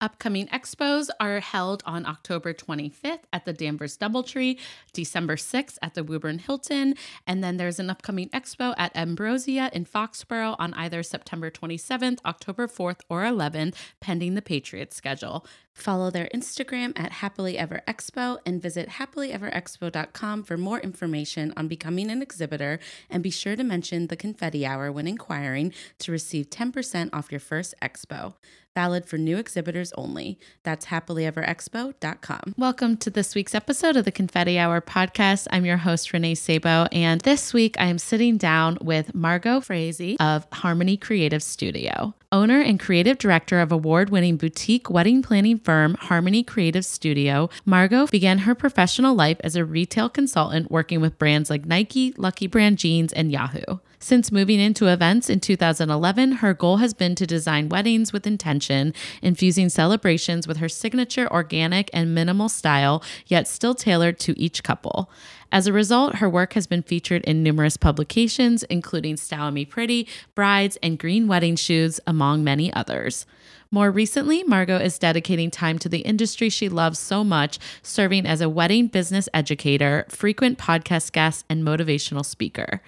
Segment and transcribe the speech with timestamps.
[0.00, 4.56] Upcoming expos are held on October 25th at the Danvers Doubletree,
[4.92, 6.94] December 6th at the Woburn Hilton,
[7.26, 12.68] and then there's an upcoming expo at Ambrosia in Foxborough on either September 27th, October
[12.68, 15.44] 4th, or 11th, pending the Patriots schedule.
[15.78, 22.10] Follow their Instagram at Happily Ever Expo and visit happilyeverexpo.com for more information on becoming
[22.10, 22.80] an exhibitor.
[23.08, 27.38] And be sure to mention the confetti hour when inquiring to receive 10% off your
[27.38, 28.34] first expo.
[28.74, 30.38] Valid for new exhibitors only.
[30.62, 32.54] That's happilyeverexpo.com.
[32.56, 35.48] Welcome to this week's episode of the Confetti Hour podcast.
[35.50, 36.86] I'm your host, Renee Sabo.
[36.92, 42.14] And this week I am sitting down with Margaux Fraise of Harmony Creative Studio.
[42.30, 48.06] Owner and creative director of award winning boutique wedding planning firm Harmony Creative Studio, Margaux
[48.06, 52.78] began her professional life as a retail consultant working with brands like Nike, Lucky Brand
[52.78, 53.76] Jeans, and Yahoo.
[53.98, 58.94] Since moving into events in 2011, her goal has been to design weddings with intention,
[59.20, 65.10] infusing celebrations with her signature organic and minimal style, yet still tailored to each couple.
[65.52, 70.08] As a result, her work has been featured in numerous publications, including Style Me Pretty,
[70.34, 73.26] Brides, and Green Wedding Shoes, among many others.
[73.70, 78.40] More recently, Margaux is dedicating time to the industry she loves so much, serving as
[78.40, 82.80] a wedding business educator, frequent podcast guest, and motivational speaker.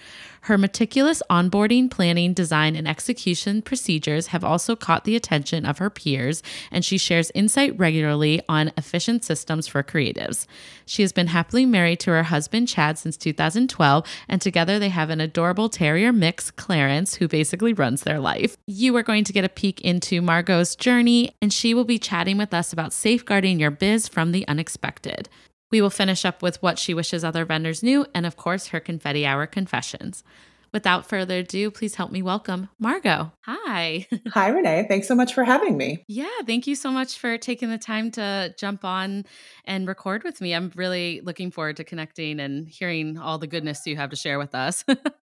[0.43, 5.91] Her meticulous onboarding, planning, design, and execution procedures have also caught the attention of her
[5.91, 10.47] peers, and she shares insight regularly on efficient systems for creatives.
[10.87, 15.11] She has been happily married to her husband, Chad, since 2012, and together they have
[15.11, 18.57] an adorable terrier mix, Clarence, who basically runs their life.
[18.67, 22.39] You are going to get a peek into Margaux's journey, and she will be chatting
[22.39, 25.29] with us about safeguarding your biz from the unexpected.
[25.71, 28.81] We will finish up with what she wishes other vendors knew, and of course, her
[28.81, 30.25] confetti hour confessions.
[30.73, 33.33] Without further ado, please help me welcome Margaux.
[33.41, 34.07] Hi.
[34.29, 34.87] Hi, Renee.
[34.89, 36.05] Thanks so much for having me.
[36.07, 39.25] Yeah, thank you so much for taking the time to jump on
[39.65, 40.55] and record with me.
[40.55, 44.39] I'm really looking forward to connecting and hearing all the goodness you have to share
[44.39, 44.85] with us.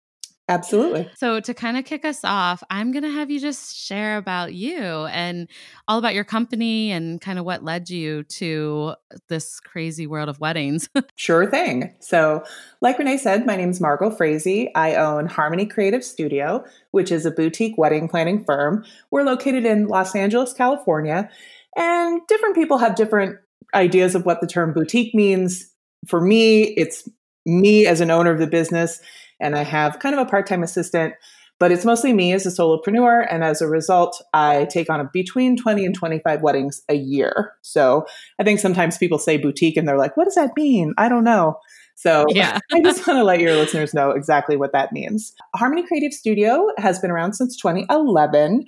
[0.47, 1.09] Absolutely.
[1.17, 4.53] So, to kind of kick us off, I'm going to have you just share about
[4.53, 5.49] you and
[5.89, 8.95] all about your company and kind of what led you to
[9.29, 10.91] this crazy world of weddings.
[11.17, 11.95] sure thing.
[12.01, 12.45] So,
[12.83, 14.69] like Renee said, my name is Margaux Fraise.
[14.75, 18.85] I own Harmony Creative Studio, which is a boutique wedding planning firm.
[19.11, 21.31] We're located in Los Angeles, California,
[21.75, 23.39] and different people have different
[23.75, 25.71] ideas of what the term boutique means.
[26.07, 27.09] For me, it's
[27.47, 29.01] me as an owner of the business
[29.45, 31.15] and I have kind of a part time assistant,
[31.61, 33.27] but it's mostly me as a solopreneur.
[33.31, 37.53] And as a result, I take on a, between 20 and 25 weddings a year.
[37.63, 38.07] So
[38.41, 40.95] I think sometimes people say boutique and they're like, what does that mean?
[40.99, 41.59] I don't know.
[41.95, 42.59] So yeah.
[42.73, 45.33] I just want to let your listeners know exactly what that means.
[45.55, 48.65] Harmony Creative Studio has been around since 2011.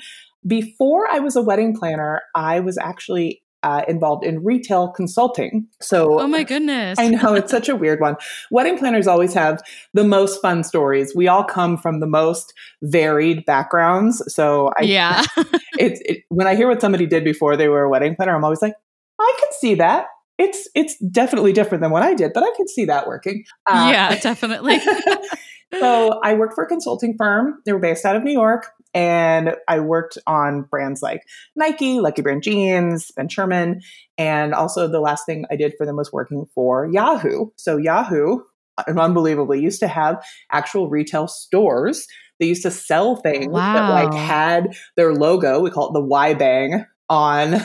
[0.46, 5.66] Before I was a wedding planner, I was actually uh, involved in retail consulting.
[5.80, 7.00] So, oh my goodness.
[7.00, 8.14] I know it's such a weird one.
[8.52, 9.60] Wedding planners always have
[9.92, 11.16] the most fun stories.
[11.16, 14.22] We all come from the most varied backgrounds.
[14.32, 15.24] So, I, yeah.
[15.80, 18.44] it's it, when I hear what somebody did before they were a wedding planner, I'm
[18.44, 18.74] always like,
[19.18, 20.06] I can see that.
[20.38, 23.44] It's it's definitely different than what I did, but I can see that working.
[23.66, 24.78] Uh, yeah, definitely.
[25.74, 27.60] so I worked for a consulting firm.
[27.64, 28.66] They were based out of New York.
[28.94, 31.20] And I worked on brands like
[31.54, 33.82] Nike, Lucky Brand Jeans, Ben Sherman.
[34.16, 37.50] And also the last thing I did for them was working for Yahoo.
[37.56, 38.40] So Yahoo,
[38.88, 42.06] unbelievably, used to have actual retail stores.
[42.40, 43.74] They used to sell things wow.
[43.74, 45.60] that like had their logo.
[45.60, 47.56] We call it the Y Bang on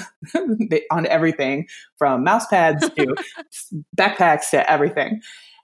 [0.91, 1.67] on everything
[1.97, 3.15] from mouse pads to
[3.97, 5.21] backpacks to everything.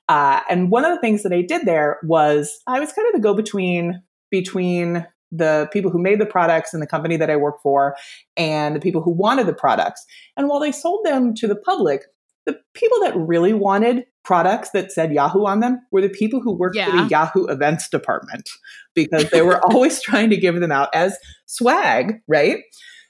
[0.09, 3.13] Uh, and one of the things that I did there was I was kind of
[3.13, 4.01] the go between
[4.31, 7.95] between the people who made the products and the company that I work for
[8.37, 10.05] and the people who wanted the products.
[10.37, 12.03] And while they sold them to the public,
[12.45, 16.53] the people that really wanted products that said Yahoo on them were the people who
[16.53, 16.85] worked yeah.
[16.85, 18.49] for the Yahoo events department
[18.95, 22.63] because they were always trying to give them out as swag, right?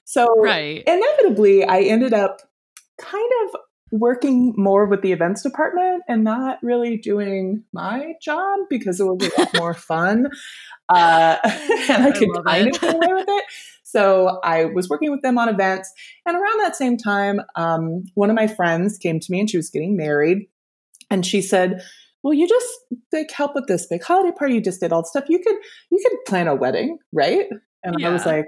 [0.06, 0.84] So Right.
[0.88, 2.42] inevitably, I ended up
[3.00, 3.56] kind of
[3.92, 9.32] working more with the events department and not really doing my job because it was
[9.32, 10.28] a lot more fun.
[10.90, 12.76] Uh, and I I could kind it.
[12.76, 13.44] of get away with it.
[13.84, 15.92] So I was working with them on events.
[16.26, 19.58] And around that same time, um, one of my friends came to me and she
[19.58, 20.50] was getting married.
[21.10, 21.82] And she said,
[22.22, 22.68] well, you just
[23.14, 24.56] like help with this big holiday party.
[24.56, 25.30] You just did all the stuff.
[25.30, 25.56] You could
[25.90, 27.46] you could plan a wedding, right?
[27.84, 28.48] And I was like,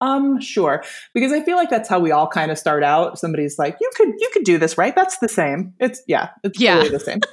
[0.00, 0.84] um, sure.
[1.14, 3.18] Because I feel like that's how we all kind of start out.
[3.18, 4.94] Somebody's like, you could you could do this, right?
[4.94, 5.74] That's the same.
[5.80, 6.74] It's yeah, it's Yeah.
[6.76, 7.20] totally the same.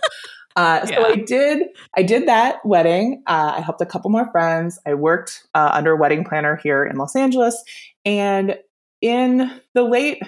[0.58, 1.06] Uh, so Yeah.
[1.08, 1.68] I did
[1.98, 3.24] I did that wedding.
[3.28, 4.80] Uh, I helped a couple more friends.
[4.86, 7.62] I worked uh, under a wedding planner here in Los Angeles,
[8.06, 8.58] and
[9.02, 10.22] in the late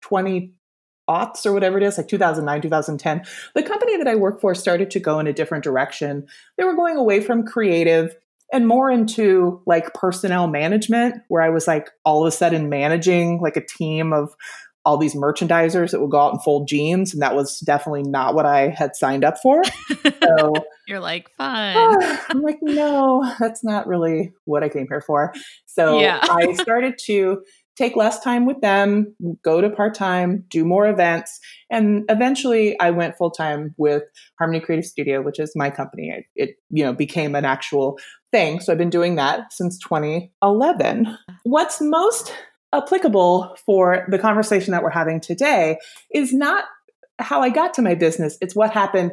[0.00, 0.54] twenty
[1.10, 3.22] aughts or whatever it is, like 2009, 2010,
[3.54, 6.26] the company that I work for started to go in a different direction.
[6.56, 8.16] They were going away from creative
[8.52, 13.40] and more into like personnel management, where I was like all of a sudden managing
[13.40, 14.34] like a team of
[14.84, 17.12] all these merchandisers that would go out and fold jeans.
[17.12, 19.62] And that was definitely not what I had signed up for.
[20.22, 20.54] So
[20.86, 21.76] You're like, fine.
[21.76, 25.34] Ah, I'm like, no, that's not really what I came here for.
[25.66, 26.20] So Yeah.
[26.22, 27.42] I started to
[27.76, 31.40] take less time with them, go to part time, do more events,
[31.70, 34.02] and eventually I went full time with
[34.38, 36.10] Harmony Creative Studio, which is my company.
[36.10, 37.98] It, it you know became an actual
[38.30, 38.60] thing.
[38.60, 41.18] So I've been doing that since 2011.
[41.44, 42.32] What's most
[42.72, 45.78] applicable for the conversation that we're having today
[46.12, 46.64] is not
[47.18, 48.38] how I got to my business.
[48.40, 49.12] It's what happened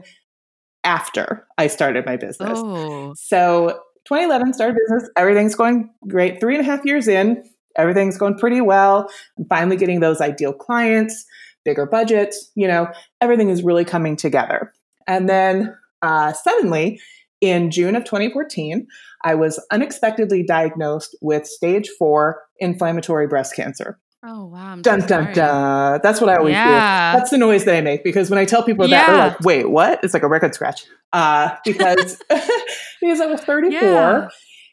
[0.84, 2.60] after I started my business.
[2.62, 5.10] Oh, So 2011 started business.
[5.16, 6.40] Everything's going great.
[6.40, 7.44] Three and a half years in,
[7.76, 9.10] everything's going pretty well.
[9.38, 11.26] I'm finally getting those ideal clients,
[11.66, 12.52] bigger budgets.
[12.56, 12.88] You know,
[13.22, 14.74] everything is really coming together.
[15.08, 17.00] And then uh, suddenly,
[17.42, 18.86] in June of 2014,
[19.24, 23.98] I was unexpectedly diagnosed with stage four inflammatory breast cancer.
[24.24, 24.74] oh wow.
[24.74, 25.34] I'm Dun dun sorry.
[25.34, 26.00] dun.
[26.04, 26.64] That's what I always do.
[26.64, 29.70] That's the noise that I make because when I tell people that, they're like, "Wait,
[29.70, 30.86] what?" It's like a record scratch.
[31.14, 32.18] Uh, because
[33.02, 34.28] because I was 34, Yeah.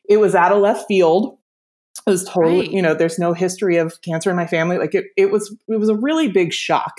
[0.08, 1.38] it was out of left field.
[2.06, 2.70] It was totally, Right.
[2.70, 4.78] you know, there's no history of cancer in my family.
[4.78, 6.92] Like it, it was, it was a really big shock,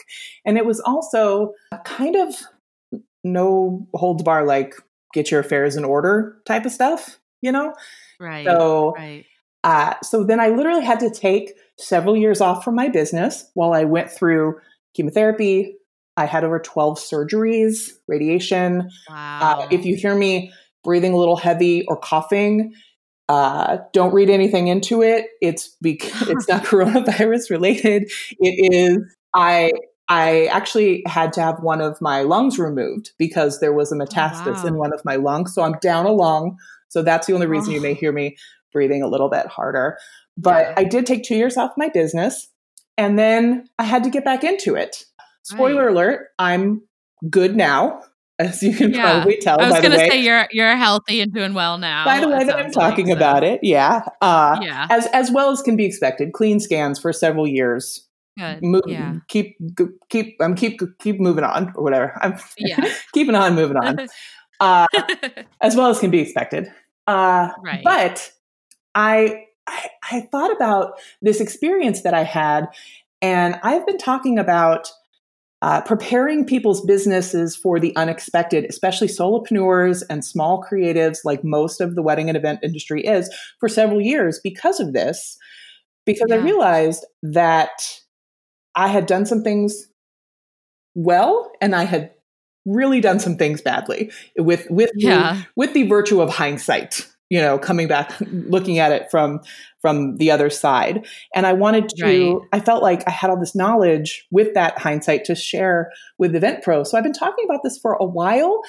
[0.46, 1.54] and it was also
[1.86, 2.36] kind of
[3.24, 4.76] no holds bar, like
[5.14, 7.74] get your affairs in order type of stuff, you know.
[8.20, 8.46] Right.
[8.46, 9.26] So right.
[9.64, 13.74] uh, so then I literally had to take several years off from my business while
[13.74, 14.60] I went through
[14.96, 15.76] chemotherapy.
[16.16, 18.90] I had over 12 surgeries, radiation.
[19.10, 19.60] Wow.
[19.62, 20.52] Uh, if you hear me
[20.84, 22.74] breathing a little heavy or coughing,
[23.30, 25.28] uh, don't read anything into it.
[25.42, 28.10] It's because it's not coronavirus related.
[28.40, 29.00] It is
[29.34, 29.72] I
[30.10, 34.66] I actually had to have one of my lungs removed because there was a metastasis
[34.66, 34.80] in wow.
[34.82, 35.54] one of my lungs.
[35.54, 36.58] So I'm down a lung.
[36.88, 37.84] So that's the only reason you Oh.
[37.84, 38.38] may hear me
[38.72, 39.98] breathing a little bit harder.
[40.38, 40.74] But Yeah.
[40.78, 42.48] I did take two years off my business
[42.98, 45.04] and then I had to get back into it.
[45.44, 45.92] Spoiler Right.
[45.92, 46.82] alert, I'm
[47.30, 48.02] good now,
[48.40, 49.02] as you can Yeah.
[49.14, 49.84] probably tell by the time.
[49.86, 52.06] I was gonna say you're you're healthy and doing well now.
[52.06, 54.04] by the way that I'm like, talking so- about it, yeah.
[54.22, 54.88] Uh, Yeah.
[54.90, 56.34] as as well as can be expected.
[56.34, 58.08] Clean scans for several years.
[58.38, 58.60] Good.
[58.62, 59.16] Mo- Yeah.
[59.30, 59.58] Keep
[60.10, 62.14] keep I'm keep keep moving on or whatever.
[62.22, 62.88] I'm Yeah.
[63.14, 64.08] keeping on moving on.
[64.60, 64.88] Uh,
[65.62, 66.68] as well as can be expected.
[67.06, 67.84] Uh, right.
[67.84, 68.32] but
[68.96, 72.66] I, I I thought about this experience that I had,
[73.22, 74.90] and I've been talking about
[75.62, 81.96] uh, preparing people's businesses for the unexpected, especially solopreneurs and small creatives, like most of
[81.96, 85.38] the wedding and event industry is, for several years because of this.
[86.06, 87.72] Because I realized that
[88.76, 89.88] I had done some things
[90.96, 92.12] well, and I had
[92.66, 95.00] really done some things badly with with the-
[95.56, 99.40] with the virtue of hindsight you know coming back looking at it from
[99.82, 101.06] from the other side
[101.36, 102.38] and i wanted to Right.
[102.54, 106.64] i felt like i had all this knowledge with that hindsight to share with event
[106.64, 108.62] pro so i've been talking about this for a while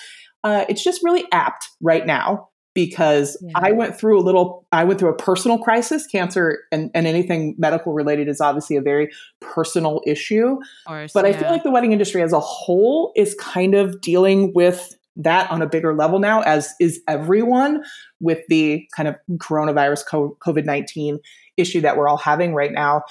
[0.45, 3.53] uh, it's just really apt right now because Yeah.
[3.57, 7.55] i went through a little i went through a personal crisis cancer and, and anything
[7.59, 9.11] medical related is obviously a very
[9.41, 11.13] personal issue course.
[11.13, 14.95] but I feel like the wedding industry as a whole is kind of dealing with
[15.19, 17.83] that on a bigger level now, as is everyone
[18.21, 20.05] with the kind of coronavirus
[20.41, 21.19] COVID 19
[21.57, 23.03] issue that we're all having right now.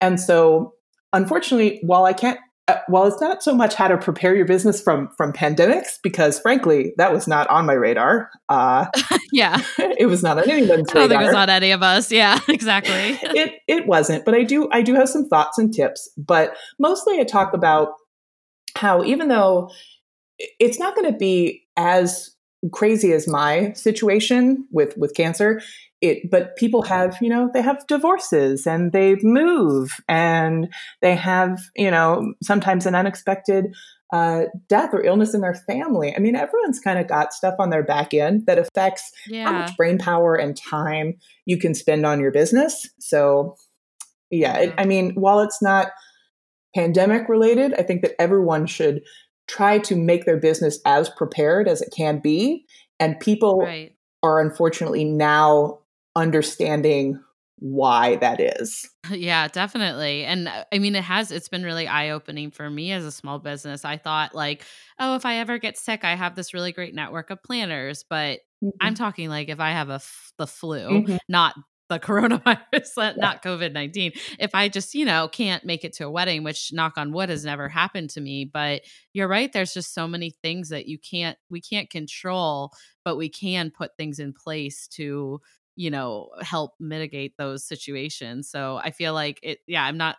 [0.00, 0.74] And so,
[1.12, 4.80] unfortunately, while I can't, uh, while it's not so much how to prepare your business
[4.80, 8.30] from from pandemics, because frankly, that was not on my radar.
[8.48, 8.86] Uh,
[9.32, 9.60] yeah.
[9.78, 12.10] it was not on anyone's I don't think it was on any of us.
[12.10, 12.38] Yeah.
[12.48, 13.18] Exactly.
[13.22, 17.20] it it wasn't but i do i do have some thoughts and tips but mostly
[17.20, 17.92] i talk about
[18.76, 19.70] how even though
[20.38, 22.30] it's not going to be as
[22.72, 25.60] crazy as my situation with with cancer,
[26.00, 31.58] it but people have you know they have divorces and they move and they have
[31.76, 33.66] you know sometimes an unexpected
[34.12, 36.14] uh, death or illness in their family.
[36.14, 39.46] I mean, everyone's kind of got stuff on their back end that affects yeah.
[39.46, 41.14] how much brain power and time
[41.44, 42.88] you can spend on your business.
[43.00, 43.56] So,
[44.30, 45.88] yeah, it, I mean, while it's not
[46.74, 49.02] pandemic related, I think that everyone should
[49.46, 52.66] try to make their business as prepared as it can be.
[52.98, 53.94] And people right.
[54.22, 55.80] are unfortunately now
[56.14, 57.20] understanding
[57.58, 58.88] why that is.
[59.08, 60.24] Yeah, definitely.
[60.24, 63.12] And uh, I mean, it has, it's been really eye opening for me as a
[63.12, 63.84] small business.
[63.84, 64.64] I thought, like,
[64.98, 68.04] oh, if I ever get sick, I have this really great network of planners.
[68.10, 68.70] But mm-hmm.
[68.80, 71.16] I'm talking like if I have a f- the flu, mm-hmm.
[71.28, 71.54] not
[71.88, 74.12] the coronavirus, not COVID 19.
[74.38, 77.28] If I just, you know, can't make it to a wedding, which knock on wood
[77.28, 79.52] has never happened to me, but you're right.
[79.52, 82.72] There's just so many things that you can't, we can't control,
[83.04, 85.40] but we can put things in place to,
[85.76, 88.50] you know, help mitigate those situations.
[88.50, 90.16] So I feel like it, yeah, I'm not,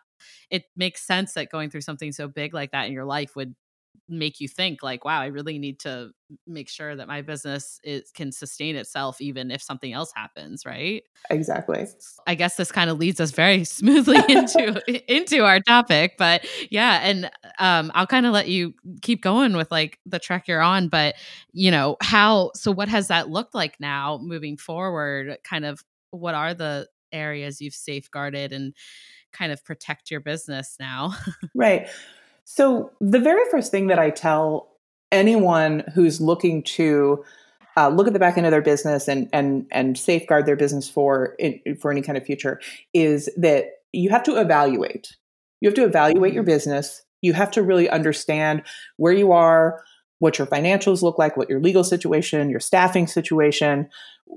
[0.49, 3.55] it makes sense that going through something so big like that in your life would
[4.09, 6.09] make you think like wow i really need to
[6.45, 11.03] make sure that my business is, can sustain itself even if something else happens right?
[11.29, 11.87] Exactly.
[12.27, 14.81] I guess this kind of leads us very smoothly into
[15.13, 19.71] into our topic but yeah and um i'll kind of let you keep going with
[19.71, 21.15] like the track you're on but
[21.53, 25.37] you know how so what has that looked like now moving forward?
[25.43, 28.73] Kind of what are the areas you've safeguarded and
[29.33, 31.13] kind of protect your business now?
[31.55, 31.87] Right
[32.49, 34.69] so, the very first thing that I tell
[35.11, 37.25] anyone who's looking to
[37.75, 40.89] uh, look at the back end of their business and and and safeguard their business
[40.89, 41.35] for
[41.81, 42.61] for any kind of future
[42.93, 45.17] is that you have to evaluate.
[45.59, 46.51] You have to evaluate your mm-hmm.
[46.51, 47.03] business.
[47.21, 48.63] You have to really understand
[48.95, 49.83] where you are,
[50.19, 53.89] what your financials look like, what your legal situation, your staffing situation,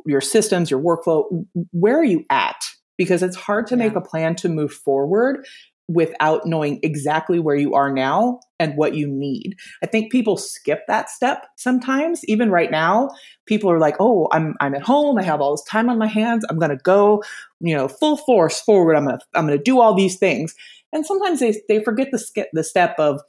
[0.04, 1.46] your systems, your workflow.
[1.70, 2.60] Where are you at?
[2.98, 3.84] Because it's hard to yeah.
[3.84, 5.46] make a plan to move forward
[5.92, 9.56] without knowing exactly where you are now and what you need.
[9.82, 12.24] I think people skip that step sometimes.
[12.26, 13.10] Even right now,
[13.46, 15.18] people are like, "Oh, I'm I'm at home.
[15.18, 16.44] I have all this time on my hands.
[16.48, 17.24] I'm going to go,
[17.60, 18.94] you know, full force forward.
[18.94, 20.54] I'm going to I'm going to do all these things."
[20.92, 23.20] And sometimes they they forget the skip the step of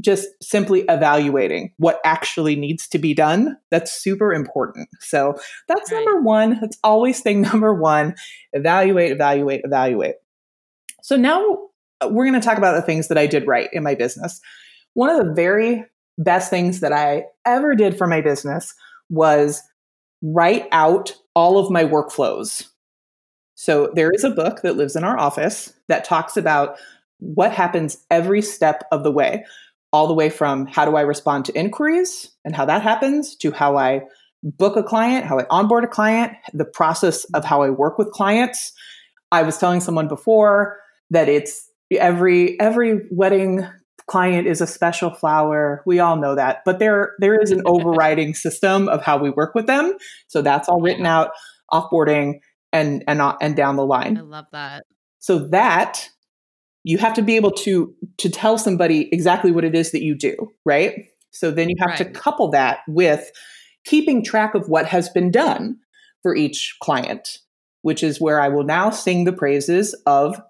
[0.00, 3.56] just simply evaluating what actually needs to be done.
[3.70, 4.88] That's super important.
[5.00, 6.04] So, that's right.
[6.04, 6.58] number 1.
[6.60, 8.14] That's always thing number 1.
[8.54, 10.14] Evaluate, evaluate, evaluate.
[11.02, 11.68] So now
[12.10, 14.40] we're going to talk about the things that I did right in my business.
[14.94, 15.84] One of the very
[16.18, 18.74] best things that I ever did for my business
[19.08, 19.62] was
[20.22, 22.66] write out all of my workflows.
[23.54, 26.76] So there is a book that lives in our office that talks about
[27.18, 29.44] what happens every step of the way,
[29.92, 33.52] all the way from how do I respond to inquiries and how that happens to
[33.52, 34.02] how I
[34.42, 38.10] book a client, how I onboard a client, the process of how I work with
[38.10, 38.72] clients.
[39.30, 40.78] I was telling someone before
[41.10, 41.68] that it's
[41.98, 43.66] every every wedding
[44.06, 45.82] client is a special flower.
[45.86, 46.62] We all know that.
[46.64, 49.94] But there there is an overriding system of how we work with them.
[50.28, 51.30] So that's all written out
[51.72, 52.40] offboarding
[52.72, 54.18] and and uh, and down the line.
[54.18, 54.84] I love that.
[55.18, 56.08] So that
[56.84, 60.14] you have to be able to to tell somebody exactly what it is that you
[60.14, 61.06] do, right?
[61.30, 61.98] So then you have right.
[61.98, 63.30] to couple that with
[63.84, 65.78] keeping track of what has been done
[66.22, 67.38] for each client,
[67.82, 70.40] which is where I will now sing the praises of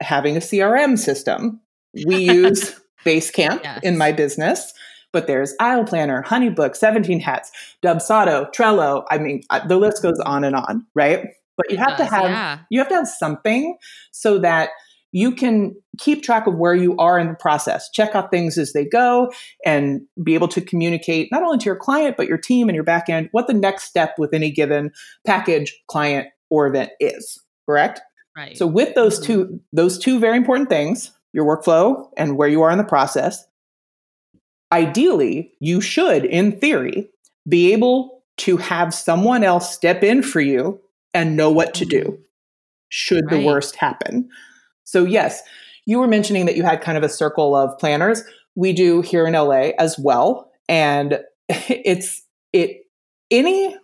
[0.00, 1.60] having a CRM system.
[2.06, 3.80] We use Basecamp yes.
[3.82, 4.72] in my business,
[5.12, 7.50] but there's Aisle Planner, Honeybook, 17 Hats,
[7.82, 9.04] Dubsado, Trello.
[9.10, 11.28] I mean, the list goes on and on, right?
[11.56, 12.58] But you have does, to have yeah.
[12.70, 13.76] you have to have something
[14.12, 14.70] so that
[15.12, 18.72] you can keep track of where you are in the process, check off things as
[18.72, 19.30] they go,
[19.66, 22.84] and be able to communicate not only to your client, but your team and your
[22.84, 24.92] backend what the next step with any given
[25.26, 27.42] package, client, or event is.
[27.66, 28.00] Correct?
[28.36, 28.56] Right.
[28.56, 32.70] So with those two those two very important things, your workflow and where you are
[32.70, 33.46] in the process,
[34.72, 37.08] ideally, you should in theory
[37.48, 40.80] be able to have someone else step in for you
[41.12, 42.22] and know what to do mm-hmm.
[42.88, 43.40] should right.
[43.40, 44.28] the worst happen.
[44.84, 45.42] So yes,
[45.86, 48.22] you were mentioning that you had kind of a circle of planners.
[48.54, 52.22] We do here in LA as well and it's
[52.52, 52.86] it
[53.30, 53.76] any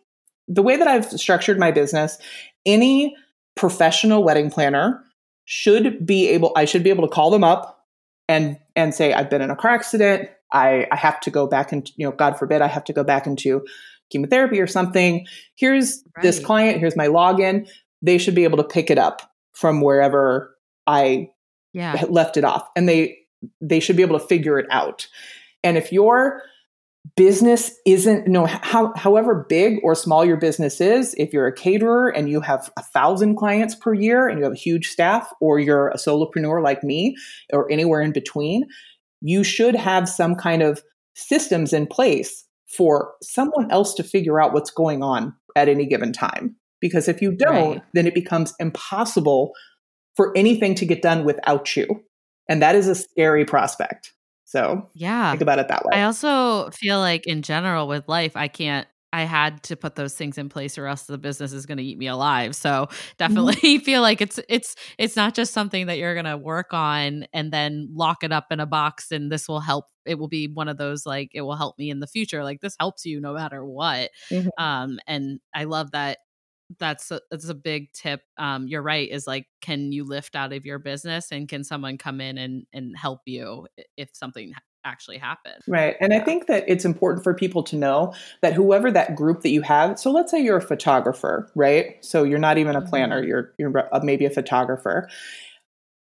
[0.49, 2.19] the way that I've structured my business,
[2.65, 3.17] any
[3.57, 5.03] professional wedding planner
[5.47, 7.85] should be able I should be able to call them up
[8.29, 10.29] and and say I've been in a car accident.
[10.53, 13.03] I I have to go back and you know God forbid I have to go
[13.03, 13.65] back into
[14.11, 15.27] chemotherapy or something.
[15.57, 16.23] Here's right.
[16.23, 17.69] this client, here's my login.
[18.03, 21.31] They should be able to pick it up from wherever I
[21.73, 22.05] yeah.
[22.09, 23.19] left it off and they
[23.61, 25.07] they should be able to figure it out.
[25.63, 26.43] And if you're
[27.15, 32.09] business isn't no how, however big or small your business is if you're a caterer
[32.09, 35.59] and you have a thousand clients per year and you have a huge staff or
[35.59, 37.15] you're a solopreneur like me
[37.53, 38.65] or anywhere in between
[39.21, 40.83] you should have some kind of
[41.15, 46.13] systems in place for someone else to figure out what's going on at any given
[46.13, 46.57] time.
[46.81, 47.83] Because if you don't right.
[47.95, 49.53] then it becomes impossible
[50.15, 51.87] for anything to get done without you.
[52.49, 54.13] And that is a scary prospect
[54.47, 55.99] so yeah, think about it that way.
[55.99, 58.87] I also feel like in general with life, I can't.
[59.13, 61.85] I had to put those things in place, or else the business is going to
[61.85, 62.55] eat me alive.
[62.55, 63.11] So mm-hmm.
[63.19, 63.85] definitely mm-hmm.
[63.85, 67.53] feel like it's it's it's not just something that you're going to work on and
[67.53, 69.87] then lock it up in a box, and this will help.
[70.05, 72.45] It will be one of those like it will help me in the future.
[72.45, 74.11] Like this helps you no matter what.
[74.31, 74.49] Mm-hmm.
[74.63, 76.19] Um, and I love that
[76.79, 80.53] that's a, that's a big tip um you're right is like can you lift out
[80.53, 84.53] of your business and can someone come in and and help you if something
[84.85, 88.91] actually happened right and i think that it's important for people to know that whoever
[88.91, 92.05] that group that you have so let's say you're a photographer right?
[92.05, 93.29] So you're not even a planner mm-hmm.
[93.29, 95.09] you're you're maybe a photographer.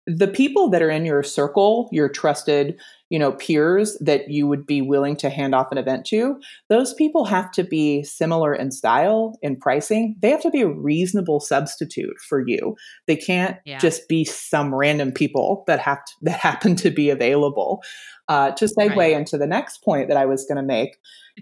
[0.06, 2.80] The people that are in your circle, your trusted,
[3.10, 6.40] you know, peers that you would be willing to hand off an event to,
[6.70, 10.16] those people have to be similar in style, in pricing.
[10.22, 12.76] They have to be a reasonable substitute for you.
[13.08, 13.80] They can't yeah.
[13.80, 17.82] just be some random people that have to, that happen to be available.
[18.28, 19.14] Uh, to segue right.
[19.14, 21.00] into the next point that I was going to make,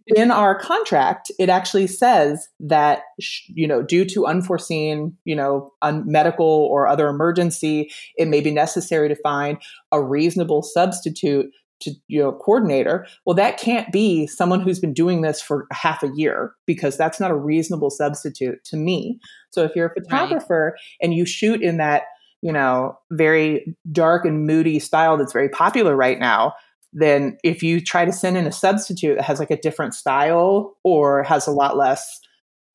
[0.08, 3.02] in our contract, it actually says that
[3.48, 8.52] you know, due to unforeseen, you know, un- medical or other emergency, it may be
[8.52, 9.58] necessary to find
[9.92, 15.22] a reasonable substitute to you know coordinator well that can't be someone who's been doing
[15.22, 19.20] this for half a year because that's not a reasonable substitute to me
[19.52, 20.82] so if you're a photographer right.
[21.02, 22.04] and you shoot in that
[22.42, 26.54] you know very dark and moody style that's very popular right now
[26.94, 30.76] then if you try to send in a substitute that has like a different style
[30.84, 32.20] or has a lot less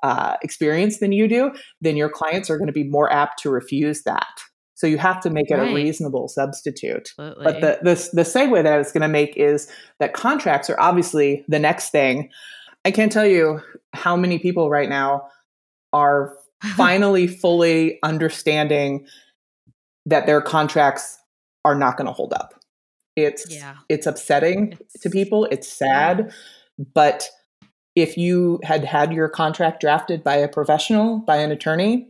[0.03, 3.51] uh, experience than you do, then your clients are going to be more apt to
[3.51, 4.27] refuse that.
[4.75, 5.71] So you have to make it right.
[5.71, 7.13] a reasonable substitute.
[7.17, 7.45] Absolutely.
[7.45, 10.81] But the, the the segue that I was going to make is that contracts are
[10.81, 12.31] obviously the next thing.
[12.85, 13.61] I can't tell you
[13.93, 15.29] how many people right now
[15.93, 16.37] are
[16.77, 19.07] finally fully understanding
[20.05, 21.17] that their contracts
[21.65, 22.55] are not going to hold up.
[23.17, 23.77] It's yeah.
[23.89, 25.47] it's upsetting it's, to people.
[25.51, 26.27] It's sad,
[26.79, 26.85] yeah.
[26.95, 27.29] but
[27.95, 32.09] if you had had your contract drafted by a professional, by an attorney,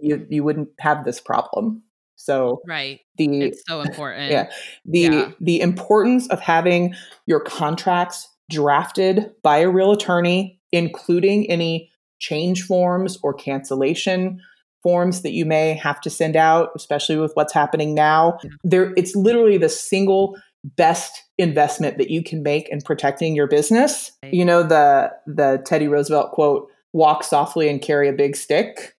[0.00, 1.82] you you wouldn't have this problem.
[2.16, 4.30] So right, the it's so important.
[4.30, 4.50] Yeah,
[4.84, 5.30] the yeah.
[5.40, 6.94] the importance of having
[7.26, 14.40] your contracts drafted by a real attorney, including any change forms or cancellation
[14.82, 18.38] forms that you may have to send out, especially with what's happening now.
[18.64, 24.12] There, it's literally the single best investment that you can make in protecting your business.
[24.30, 28.96] You know the the Teddy Roosevelt quote, "Walk softly and carry a big stick."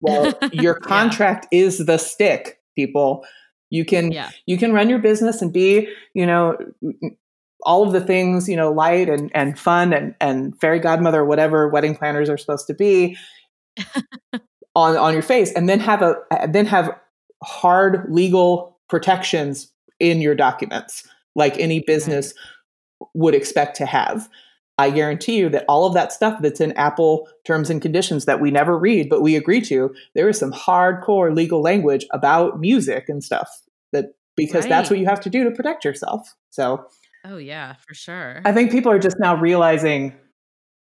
[0.00, 1.60] Well, your contract yeah.
[1.60, 3.24] is the stick, people.
[3.70, 4.30] You can yeah.
[4.46, 6.56] you can run your business and be, you know,
[7.64, 11.68] all of the things, you know, light and, and fun and, and fairy godmother, whatever
[11.68, 13.16] wedding planners are supposed to be.
[14.74, 16.16] on on your face and then have a
[16.48, 16.90] then have
[17.42, 22.34] hard legal protections in your documents like any business
[23.00, 23.08] right.
[23.14, 24.28] would expect to have
[24.78, 28.40] i guarantee you that all of that stuff that's in apple terms and conditions that
[28.40, 33.08] we never read but we agree to there is some hardcore legal language about music
[33.08, 33.48] and stuff
[33.92, 34.70] that because right.
[34.70, 36.84] that's what you have to do to protect yourself so
[37.26, 40.16] oh yeah for sure i think people are just now realizing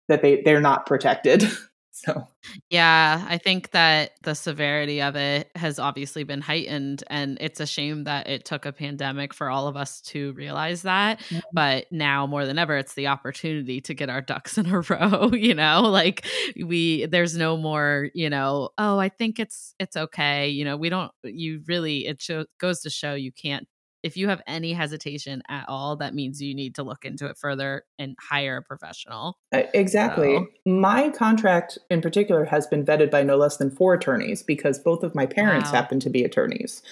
[0.08, 1.43] that they they're not protected
[1.95, 2.27] So,
[2.71, 7.03] yeah, I think that the severity of it has obviously been heightened.
[7.08, 10.82] And it's a shame that it took a pandemic for all of us to realize
[10.82, 11.19] that.
[11.19, 11.39] Mm-hmm.
[11.53, 15.32] But now more than ever, it's the opportunity to get our ducks in a row.
[15.34, 16.25] You know, like
[16.60, 20.49] we, there's no more, you know, oh, I think it's, it's okay.
[20.49, 23.67] You know, we don't, you really, it show, goes to show you can't
[24.04, 27.38] if you have any hesitation at all, that means you need to look into it
[27.38, 29.39] further and hire a professional.
[29.52, 30.36] Exactly.
[30.36, 30.48] So.
[30.66, 35.04] My contract in particular has been vetted by no less than four attorneys because both
[35.04, 35.80] of my parents wow.
[35.80, 36.84] happen to be attorneys.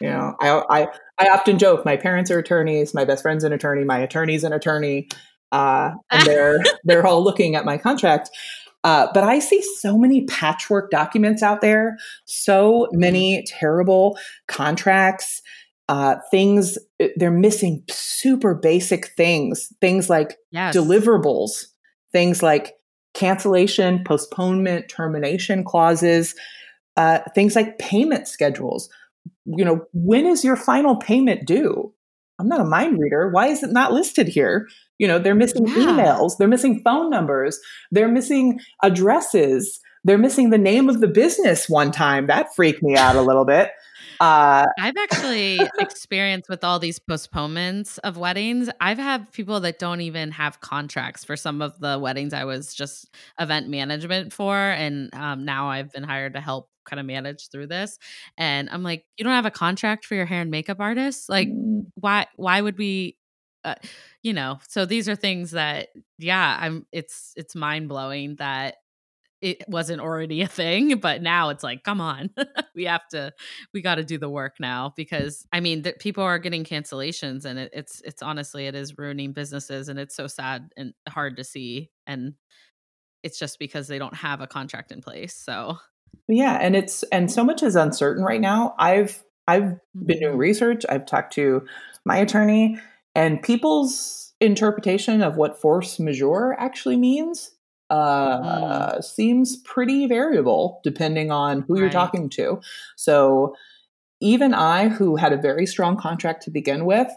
[0.00, 3.52] You know, I, I I often joke my parents are attorneys, my best friend's an
[3.52, 5.08] attorney, my attorney's an attorney,
[5.52, 8.30] uh, and they're they're all looking at my contract.
[8.82, 13.58] Uh, but I see so many patchwork documents out there, so many mm-hmm.
[13.58, 15.40] terrible contracts
[15.88, 20.74] uh, things eh, they're missing super basic things things like yes.
[20.74, 21.66] deliverables
[22.12, 22.74] things like
[23.12, 26.34] cancellation postponement termination clauses
[26.96, 28.88] uh, things like payment schedules
[29.44, 31.92] you know when is your final payment due
[32.38, 33.28] I'm not a mind reader.
[33.30, 34.68] Why is it not listed here?
[34.98, 35.74] You know, they're missing yeah.
[35.74, 37.58] emails, they're missing phone numbers,
[37.90, 42.26] they're missing addresses, they're missing the name of the business one time.
[42.26, 43.70] That freaked me out a little bit.
[44.20, 48.70] Uh, I've actually experienced with all these postponements of weddings.
[48.80, 52.74] I've had people that don't even have contracts for some of the weddings I was
[52.74, 57.48] just event management for, and um, now I've been hired to help kind of manage
[57.48, 57.98] through this.
[58.36, 61.28] And I'm like, you don't have a contract for your hair and makeup artist?
[61.28, 61.86] Like, mm.
[61.94, 62.26] why?
[62.36, 63.16] Why would we?
[63.64, 63.74] Uh,
[64.22, 66.86] you know, so these are things that, yeah, I'm.
[66.92, 68.76] It's it's mind blowing that
[69.44, 72.30] it wasn't already a thing but now it's like come on.
[72.74, 73.32] We have to
[73.72, 77.44] we got to do the work now because i mean that people are getting cancellations
[77.44, 81.36] and it, it's it's honestly it is ruining businesses and it's so sad and hard
[81.36, 82.34] to see and
[83.22, 85.78] it's just because they don't have a contract in place so.
[86.26, 88.74] Yeah and it's and so much is uncertain right now.
[88.76, 90.38] I've i've been doing mm-hmm.
[90.38, 91.64] research i've talked to
[92.04, 92.78] my attorney
[93.14, 97.53] and people's interpretation of what force majeure actually means
[97.90, 99.04] uh, mm.
[99.04, 102.60] seems pretty variable depending on who you're talking to.
[102.96, 103.54] So
[104.20, 107.08] even I, who had a very strong contract to begin with,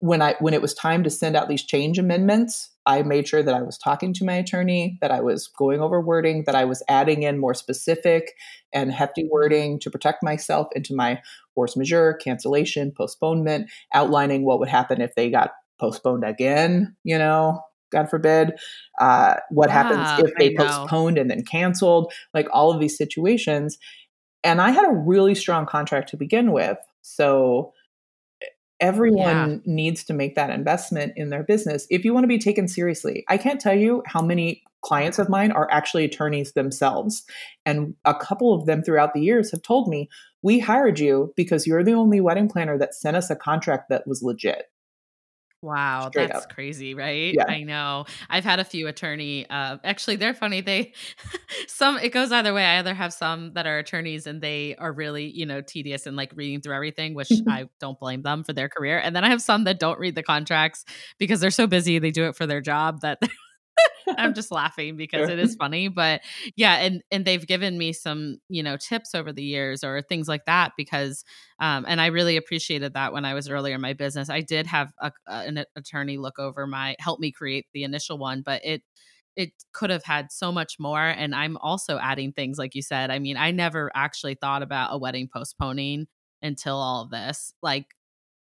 [0.00, 3.42] when I when it was time to send out these change amendments, I made sure
[3.42, 6.64] that I was talking to my attorney, that I was going over wording, that I
[6.64, 8.32] was adding in more specific
[8.72, 9.32] and hefty mm-hmm.
[9.32, 11.20] wording to protect myself into my
[11.54, 17.60] force majeure, cancellation, postponement, outlining what would happen if they got postponed again, you know,
[17.96, 18.52] God forbid,
[19.00, 23.78] uh, what happens if they postponed and then canceled, like all of these situations.
[24.44, 26.78] And I had a really strong contract to begin with.
[27.02, 27.72] So
[28.78, 29.72] everyone yeah.
[29.74, 33.24] needs to make that investment in their business if you want to be taken seriously.
[33.28, 37.24] I can't tell you how many clients of mine are actually attorneys themselves.
[37.64, 40.08] And a couple of them throughout the years have told me,
[40.42, 44.06] we hired you because you're the only wedding planner that sent us a contract that
[44.06, 44.66] was legit.
[45.66, 46.54] Wow, Straight that's up.
[46.54, 47.34] crazy, right?
[47.34, 47.44] Yeah.
[47.48, 48.04] I know.
[48.30, 50.60] I've had a few attorney uh actually they're funny.
[50.60, 50.92] They
[51.66, 52.64] some it goes either way.
[52.64, 56.16] I either have some that are attorneys and they are really, you know, tedious and
[56.16, 58.98] like reading through everything, which I don't blame them for their career.
[58.98, 60.84] And then I have some that don't read the contracts
[61.18, 63.18] because they're so busy, they do it for their job that
[64.18, 66.22] I'm just laughing because it is funny, but
[66.56, 70.28] yeah, and and they've given me some, you know, tips over the years or things
[70.28, 71.24] like that because
[71.60, 74.30] um and I really appreciated that when I was earlier in my business.
[74.30, 78.42] I did have a, an attorney look over my help me create the initial one,
[78.42, 78.82] but it
[79.36, 83.10] it could have had so much more and I'm also adding things like you said.
[83.10, 86.06] I mean, I never actually thought about a wedding postponing
[86.42, 87.52] until all of this.
[87.62, 87.86] Like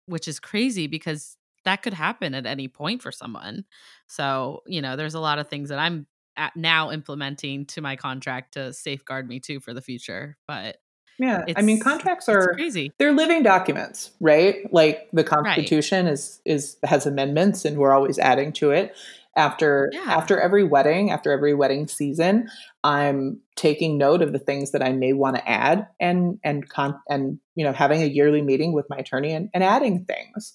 [0.06, 3.64] which is crazy because that could happen at any point for someone.
[4.06, 6.06] So, you know, there's a lot of things that I'm
[6.54, 10.36] now implementing to my contract to safeguard me too for the future.
[10.46, 10.76] But
[11.18, 12.92] yeah, I mean, contracts are crazy.
[12.98, 14.72] They're living documents, right?
[14.72, 16.12] Like the Constitution right.
[16.12, 18.96] is is has amendments, and we're always adding to it.
[19.36, 20.04] After yeah.
[20.06, 22.48] after every wedding, after every wedding season,
[22.84, 27.00] I'm taking note of the things that I may want to add, and and con-
[27.08, 30.54] and you know having a yearly meeting with my attorney and, and adding things.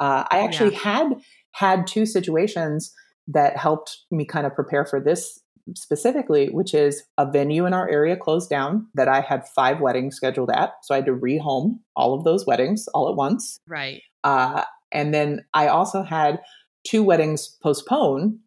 [0.00, 0.78] Uh, I actually yeah.
[0.78, 1.12] had
[1.52, 2.92] had two situations
[3.28, 5.40] that helped me kind of prepare for this
[5.76, 10.16] specifically, which is a venue in our area closed down that I had five weddings
[10.16, 10.72] scheduled at.
[10.82, 13.60] So I had to rehome all of those weddings all at once.
[13.68, 14.02] Right.
[14.24, 16.40] Uh, and then I also had
[16.84, 18.38] two weddings postponed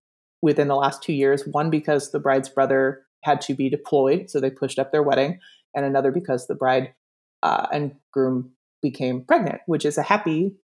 [0.42, 4.30] within the last two years one because the bride's brother had to be deployed.
[4.30, 5.40] So they pushed up their wedding,
[5.74, 6.94] and another because the bride
[7.42, 10.56] uh, and groom became pregnant, which is a happy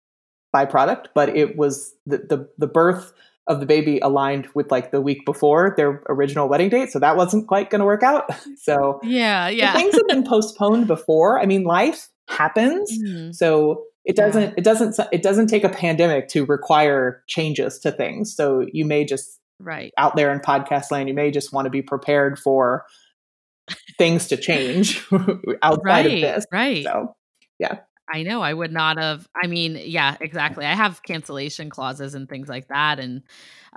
[0.56, 3.14] byproduct, but it was the, the, the birth
[3.48, 6.92] of the baby aligned with like the week before their original wedding date.
[6.92, 8.30] So that wasn't quite going to work out.
[8.62, 9.74] So yeah, yeah.
[9.74, 11.40] things have been postponed before.
[11.40, 12.92] I mean, life happens.
[12.92, 13.32] Mm-hmm.
[13.32, 14.54] So it doesn't, yeah.
[14.58, 18.36] it doesn't, it doesn't take a pandemic to require changes to things.
[18.36, 21.70] So you may just right out there in podcast land, you may just want to
[21.70, 22.86] be prepared for
[23.98, 25.04] things to change
[25.64, 26.46] outside right, of this.
[26.52, 26.84] Right.
[26.84, 27.16] So
[27.60, 27.80] yeah.
[28.12, 29.28] I know I would not have.
[29.42, 30.66] I mean, yeah, exactly.
[30.66, 33.24] I have cancellation clauses and things like that, and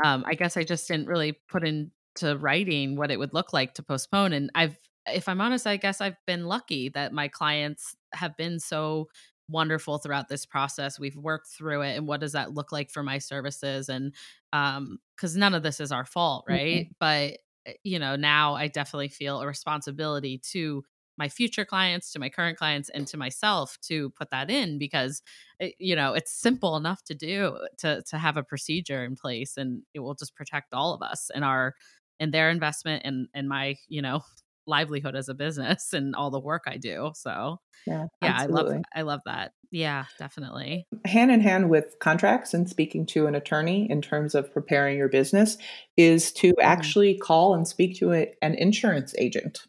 [0.04, 3.74] um, I guess I just didn't really put into writing what it would look like
[3.74, 4.32] to postpone.
[4.32, 8.58] And I've, if I'm honest, I guess I've been lucky that my clients have been
[8.58, 9.08] so
[9.48, 10.98] wonderful throughout this process.
[10.98, 13.88] We've worked through it, and what does that look like for my services?
[13.88, 14.14] And
[14.52, 16.86] um, because none of this is our fault, right?
[16.86, 16.92] Mm-hmm.
[16.98, 20.84] But eh, you know, now I definitely feel a responsibility to
[21.18, 25.22] my future clients to my current clients and to myself to put that in because
[25.58, 29.14] it, eh, you know it's simple enough to do to to have a procedure in
[29.16, 31.74] place and it will just protect all of us and our
[32.20, 34.22] and their investment and and my you know
[34.66, 37.10] livelihood as a business and all the work I do.
[37.14, 38.80] So Yeah, yeah, I love.
[38.94, 39.52] I love that.
[39.72, 40.86] Yeah, definitely.
[41.06, 45.08] hand in hand with contracts and speaking to an attorney in terms of preparing your
[45.08, 45.56] business
[45.96, 49.66] is to actually call and speak to a, an insurance agent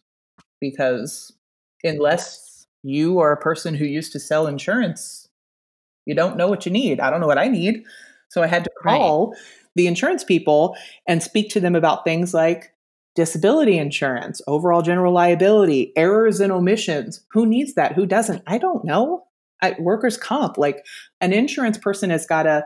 [0.70, 1.32] because
[1.84, 5.30] unless you are a person who used to sell insurance
[6.06, 7.00] you don't know what you need.
[7.00, 7.84] I don't know what i need.
[8.30, 8.98] So i had to Right.
[8.98, 9.36] call
[9.76, 10.76] the insurance people
[11.08, 12.74] and speak to them about things like
[13.16, 17.22] disability insurance overall general liability errors and omissions.
[17.32, 17.94] Who needs that?
[17.94, 18.42] Who doesn't?
[18.48, 19.24] I don't know.
[19.62, 20.86] I, workers comp like
[21.22, 22.66] an insurance person has got to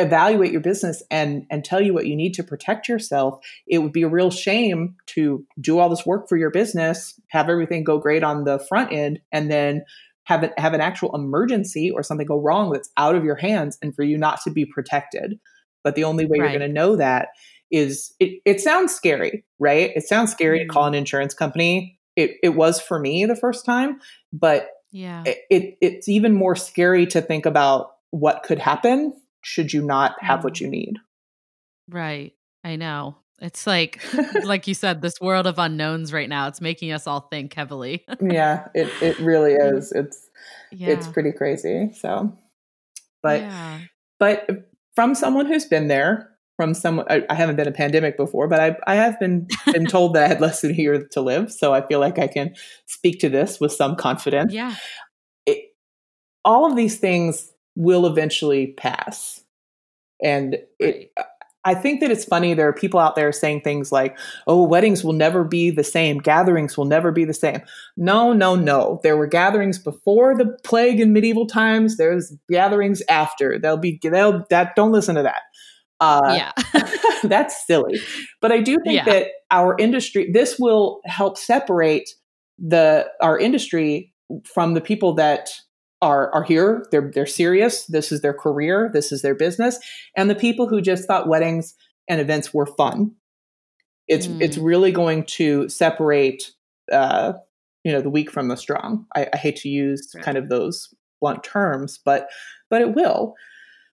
[0.00, 3.92] evaluate your business and and tell you what you need to protect yourself it would
[3.92, 7.98] be a real shame to do all this work for your business have everything go
[7.98, 9.82] great on the front end and then
[10.24, 13.78] have an, have an actual emergency or something go wrong that's out of your hands
[13.82, 15.38] and for you not to be protected
[15.82, 16.50] but the only way Right.
[16.50, 17.28] you're going to know that
[17.70, 20.94] is it, it sounds scary right it sounds scary to call mm-hmm.
[20.94, 24.00] an insurance company it, it was for me the first time
[24.32, 25.22] but Yeah.
[25.24, 30.14] it, it it's even more scary to think about what could happen should you not
[30.22, 30.96] have what you need.
[31.88, 32.34] Right.
[32.64, 33.16] I know.
[33.40, 34.02] It's like
[34.44, 36.48] like you said, this world of unknowns right now.
[36.48, 38.04] It's making us all think heavily.
[38.20, 39.92] yeah, it it really is.
[39.92, 40.28] It's
[40.70, 40.88] yeah.
[40.88, 41.92] it's pretty crazy.
[41.94, 42.36] So,
[43.22, 43.80] but yeah.
[44.18, 44.48] but
[44.94, 48.60] from someone who's been there, from someone I, I haven't been a pandemic before, but
[48.60, 51.50] I I have been been told that I had less than a year to live,
[51.50, 52.54] so I feel like I can
[52.86, 54.52] speak to this with some confidence.
[54.52, 54.74] Yeah.
[55.46, 55.64] it,
[56.44, 59.42] all of these things will eventually pass.
[60.22, 61.12] And it,
[61.64, 62.54] I think that it's funny.
[62.54, 66.18] There are people out there saying things like, oh, weddings will never be the same.
[66.18, 67.60] Gatherings will never be the same.
[67.96, 69.00] No, no, no.
[69.02, 71.96] There were gatherings before the plague in medieval times.
[71.96, 73.58] There's gatherings after.
[73.58, 75.42] They'll be, they'll, that, don't listen to that.
[76.00, 76.82] Uh, yeah.
[77.24, 78.00] that's silly.
[78.40, 79.04] But I do think Yeah.
[79.04, 82.08] that our industry, this will help separate
[82.58, 84.12] the our industry
[84.44, 85.50] from the people that
[86.02, 86.86] are are here.
[86.90, 87.86] They're they're serious.
[87.86, 88.90] This is their career.
[88.92, 89.78] This is their business,
[90.16, 91.74] and the people who just thought weddings
[92.08, 93.12] and events were fun.
[94.08, 94.42] It's Mm.
[94.42, 96.50] it's really going to separate,
[96.92, 97.34] uh,
[97.84, 99.06] you know, the weak from the strong.
[99.14, 100.24] I, I hate to use Right.
[100.24, 102.28] kind of those blunt terms, but
[102.70, 103.34] but it will.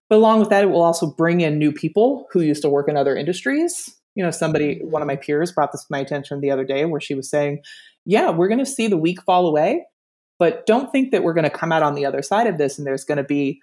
[0.08, 2.88] But along with that, it will also bring in new people who used to work
[2.88, 3.94] in other industries.
[4.14, 6.84] You know, somebody, one of my peers brought this to my attention the other day
[6.86, 7.62] where she was saying,
[8.06, 9.84] Yeah, we're going to see the weak fall away,
[10.38, 12.78] but don't think that we're going to come out on the other side of this
[12.78, 13.60] and there's going to be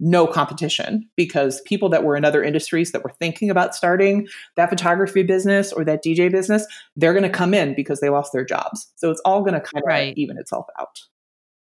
[0.00, 4.26] no competition because people that were in other industries that were thinking about starting
[4.56, 8.32] that photography business or that DJ business, they're going to come in because they lost
[8.32, 8.90] their jobs.
[8.96, 10.12] So it's all going to kind of Right.
[10.16, 11.00] even itself out.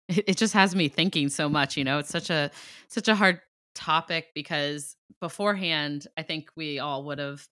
[0.09, 2.51] it, it just has me thinking so much you know it's such a
[2.89, 3.41] such a hard
[3.75, 7.47] topic because beforehand i think we all would have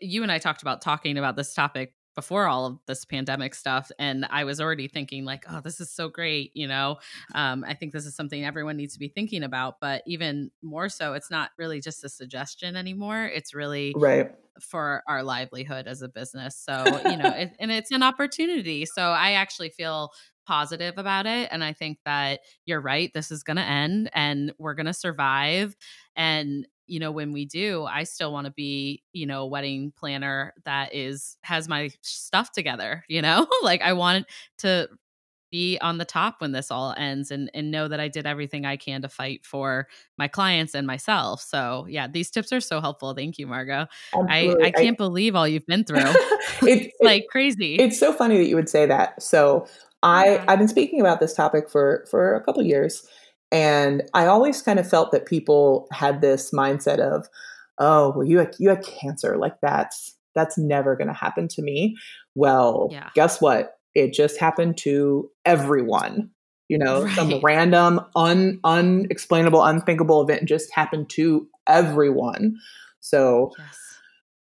[0.00, 3.92] you and i talked about talking about this topic before all of this pandemic stuff
[4.00, 6.96] and i was already thinking like oh this is so great you know
[7.36, 10.88] um, i think this is something everyone needs to be thinking about but even more
[10.88, 14.32] so it's not really just a suggestion anymore it's really Right.
[14.60, 16.56] for our livelihood as a business.
[16.56, 18.84] So, you know, it, and it's an opportunity.
[18.84, 20.10] So I actually feel
[20.44, 21.48] positive about it.
[21.52, 23.12] And I think that you're right.
[23.14, 25.76] This is going to end and we're going to survive.
[26.16, 29.92] And, you know, when we do, I still want to be, you know, a wedding
[29.96, 34.26] planner that is, has my stuff together, you know, like I want
[34.58, 34.88] to
[35.50, 38.66] be on the top when this all ends and and know that I did everything
[38.66, 41.40] I can to fight for my clients and myself.
[41.40, 43.14] So yeah, these tips are so helpful.
[43.14, 43.86] Thank you, Margaux.
[44.12, 44.64] I, Absolutely.
[44.66, 45.98] I can't believe all you've been through.
[46.62, 47.76] it, It's like crazy.
[47.76, 49.22] it's so funny that you would say that.
[49.22, 49.66] So
[50.02, 50.44] I Yeah.
[50.48, 53.06] I've been speaking about this topic for for a couple years,
[53.50, 57.26] and I always kind of felt that people had this mindset of,
[57.78, 61.62] oh, well, you had, you had cancer, like that's that's never going to happen to
[61.62, 61.96] me.
[62.34, 63.10] Well, Yeah.
[63.14, 63.76] guess what?
[63.94, 66.30] It just happened to everyone.
[66.68, 72.56] You know, some random, un unexplainable, unthinkable event just happened to everyone.
[73.00, 73.78] So yes.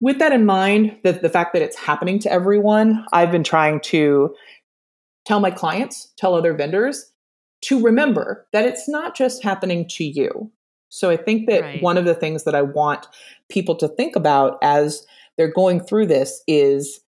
[0.02, 3.80] with that in mind, the, the fact that it's happening to everyone, I've been trying
[3.86, 4.36] to
[5.26, 7.12] tell my clients, tell other vendors
[7.62, 10.52] to remember that it's not just happening to you.
[10.89, 11.82] So I think that Right.
[11.82, 13.08] one of the things that I want
[13.50, 15.06] people to think about as
[15.38, 17.02] they're going through this is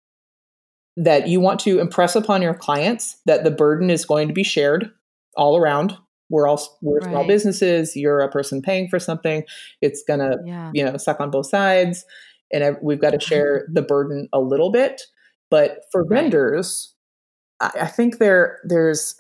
[0.97, 4.43] that you want to impress upon your clients that the burden is going to be
[4.43, 4.91] shared
[5.37, 5.97] all around.
[6.31, 7.95] We're all we're small businesses.
[7.97, 9.45] You're a person paying for something.
[9.81, 10.71] It's gonna Yeah.
[10.75, 12.05] you know suck on both sides
[12.53, 15.03] and we've got to share the burden a little bit
[15.51, 16.21] but for Right.
[16.23, 16.95] vendors
[17.61, 19.15] I, I think there there's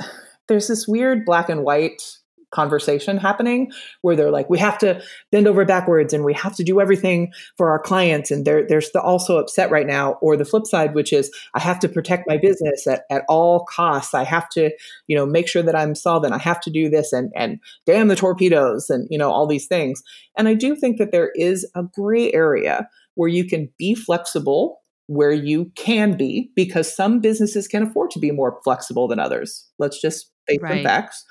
[0.49, 2.03] there's this weird black and white
[2.51, 3.71] conversation happening
[4.03, 7.33] where they're like, we have to bend over backwards and we have to do everything
[7.57, 8.31] for our clients.
[8.31, 10.13] And they're, they're also upset right now.
[10.23, 13.67] Or the flip side, which is I have to protect my business at, at all
[13.67, 14.15] costs.
[14.15, 14.71] I have to,
[15.07, 16.35] you know, make sure that I'm solvent.
[16.35, 19.67] I have to do this and, and damn the torpedoes and, you know, all these
[19.67, 20.03] things.
[20.37, 24.81] And I do think that there is a gray area where you can be flexible
[25.09, 29.67] where you can be because some businesses can afford to be more flexible than others.
[29.79, 30.79] Let's just face right.
[30.79, 31.25] the facts.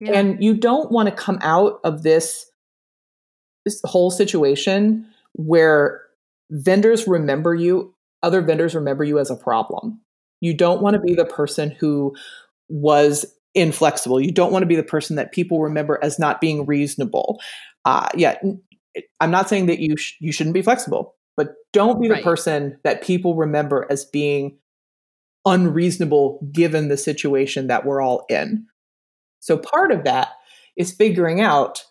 [0.00, 0.18] Yeah.
[0.18, 2.46] And you don't want to come out of this
[3.64, 6.02] this whole situation where
[6.50, 10.00] vendors remember you, other vendors remember you as a problem.
[10.40, 12.14] You don't want to be the person who
[12.68, 14.20] was inflexible.
[14.20, 17.40] You don't want to be the person that people remember as not being reasonable.
[17.84, 18.36] Uh, yeah,
[19.20, 22.24] I'm not saying that you sh- you shouldn't be flexible, but don't be the right.
[22.24, 24.58] person that people remember as being
[25.44, 28.66] unreasonable given the situation that we're all in.
[29.40, 30.28] So part of that
[30.76, 31.84] is figuring out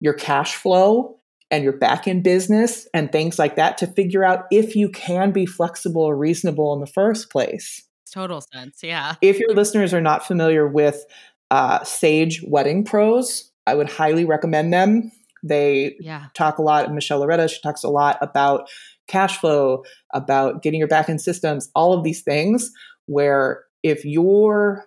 [0.00, 4.44] your cash flow and your back end business and things like that to figure out
[4.50, 7.82] if you can be flexible or reasonable in the first place.
[8.12, 8.80] Total sense.
[8.82, 9.14] Yeah.
[9.20, 11.04] If your listeners are not familiar with
[11.50, 15.12] uh, Sage Wedding Pros, I would highly recommend them.
[15.42, 16.26] They yeah.
[16.34, 18.68] talk a lot, Michelle Loretta, she talks a lot about
[19.10, 22.70] cash flow, about getting your back end systems, all of these things
[23.06, 24.86] where if you're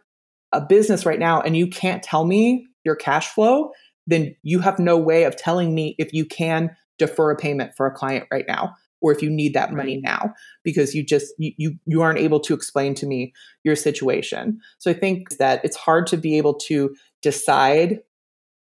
[0.52, 3.72] a business right now and you can't tell me your cash flow,
[4.08, 7.86] then you have no way of telling me if you can defer a payment for
[7.86, 10.34] a client right now or if you need that money now
[10.64, 13.34] because you just you, you you aren't able to explain to me
[13.64, 14.60] your situation.
[14.78, 18.00] So i think that it's hard to be able to decide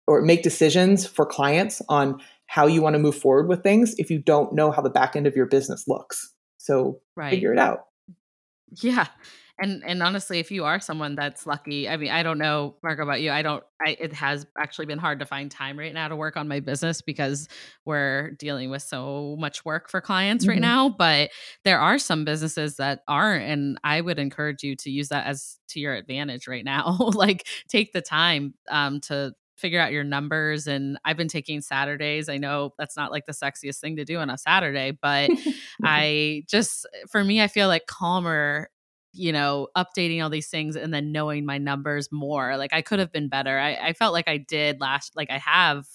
[0.07, 2.19] or make decisions for clients on
[2.53, 5.15] how you want to move forward with things if you don't know how the back
[5.15, 6.35] end of your business looks.
[6.59, 7.31] So right.
[7.31, 7.85] figure it out.
[8.79, 9.07] Yeah.
[9.57, 13.01] And and honestly, if you are someone that's lucky, I mean, I don't know, Margaux,
[13.01, 13.31] about you.
[13.31, 13.63] I don't.
[13.83, 16.59] I, it has actually been hard to find time right now to work on my
[16.59, 17.47] business because
[17.85, 20.51] we're dealing with so much work for clients mm-hmm.
[20.51, 20.89] right now.
[20.89, 21.31] But
[21.63, 25.57] there are some businesses that aren't, and I would encourage you to use that as
[25.69, 26.97] to your advantage right now.
[27.13, 32.27] like, take the time um, to figure out your numbers and I've been taking Saturdays.
[32.29, 35.29] I know that's not like the sexiest thing to do on a Saturday, but
[35.83, 38.69] I just for me I feel like calmer
[39.13, 42.57] you know, updating all these things and then knowing my numbers more.
[42.57, 43.59] Like I could have been better.
[43.59, 45.85] I, I felt like I did last, like I have,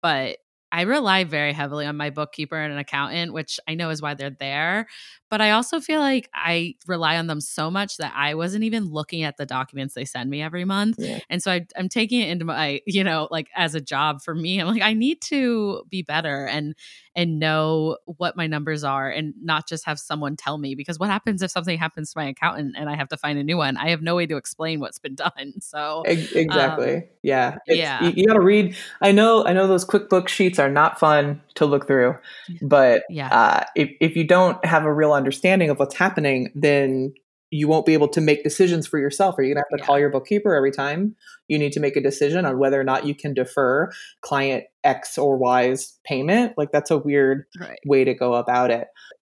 [0.00, 0.38] but
[0.70, 4.14] I rely very heavily on my bookkeeper and an accountant, which I know is why
[4.14, 4.86] they're there.
[5.30, 8.84] But I also feel like I rely on them so much that I wasn't even
[8.84, 10.96] looking at the documents they send me every month.
[10.98, 11.20] Yeah.
[11.28, 14.34] And so I, am taking it into my, you know, like as a job for
[14.34, 14.58] me.
[14.58, 16.74] I'm like, I need to be better and
[17.18, 21.10] and know what my numbers are and not just have someone tell me because what
[21.10, 23.76] happens if something happens to my accountant and I have to find a new one?
[23.76, 25.54] I have no way to explain what's been done.
[25.60, 26.94] So exactly.
[26.94, 27.56] Um, yeah.
[27.66, 28.04] It's, yeah.
[28.04, 28.76] You, you got to read.
[29.00, 32.16] I know, I know those QuickBooks sheets are not fun to look through,
[32.62, 33.34] but yeah.
[33.36, 37.12] Uh, if, if you don't have a real understanding of what's happening, then
[37.50, 39.38] you won't be able to make decisions for yourself.
[39.38, 39.86] Are you going to have to yeah.
[39.86, 41.16] call your bookkeeper every time
[41.48, 45.16] you need to make a decision on whether or not you can defer client X
[45.16, 46.54] or Y's payment?
[46.56, 47.78] Like that's a weird right.
[47.86, 48.88] way to go about it.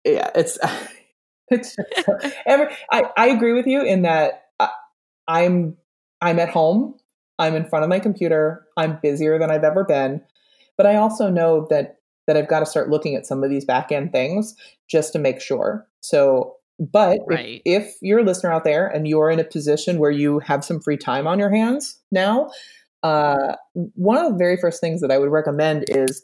[0.06, 0.58] Yeah, it's
[1.49, 1.75] it's
[2.45, 4.67] every, I I agree with you in that uh,
[5.28, 5.78] I'm
[6.21, 6.95] I'm at home.
[7.38, 8.65] I'm in front of my computer.
[8.78, 10.21] I'm busier than I've ever been.
[10.78, 11.97] But I also know that
[12.28, 14.56] that I've got to start looking at some of these back end things
[14.89, 15.88] just to make sure.
[16.01, 17.61] So, but right.
[17.65, 20.63] if, if, you're a listener out there and you're in a position where you have
[20.65, 22.49] some free time on your hands now,
[23.03, 26.23] uh, one of the very first things that I would recommend is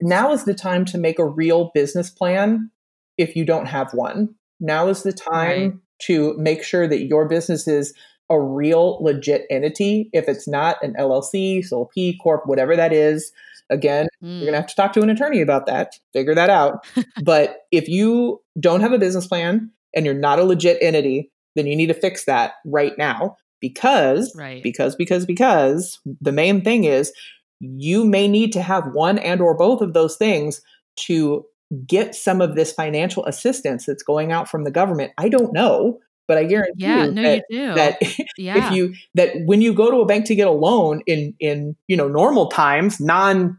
[0.00, 2.70] now is the time to make a real business plan
[3.18, 4.34] if you don't have one.
[4.58, 5.72] Now is the time right.
[6.02, 7.94] to make sure that your business is
[8.30, 10.08] a real legit entity.
[10.12, 13.32] If it's not an LLC, sole P Corp, whatever that is,
[13.72, 14.28] Again, mm.
[14.28, 16.86] you're going to have to talk to an attorney about that, figure that out.
[17.24, 21.66] but if you don't have a business plan and you're not a legit entity, then
[21.66, 24.62] you need to fix that right now because right.
[24.62, 27.12] because because because the main thing is
[27.60, 30.60] you may need to have one and or both of those things
[30.96, 31.44] to
[31.86, 35.12] get some of this financial assistance that's going out from the government.
[35.16, 37.98] I don't know, but I guarantee yeah, you, no, that, you that
[38.38, 38.66] yeah.
[38.66, 41.76] if you that when you go to a bank to get a loan in in
[41.88, 43.58] you know normal times, non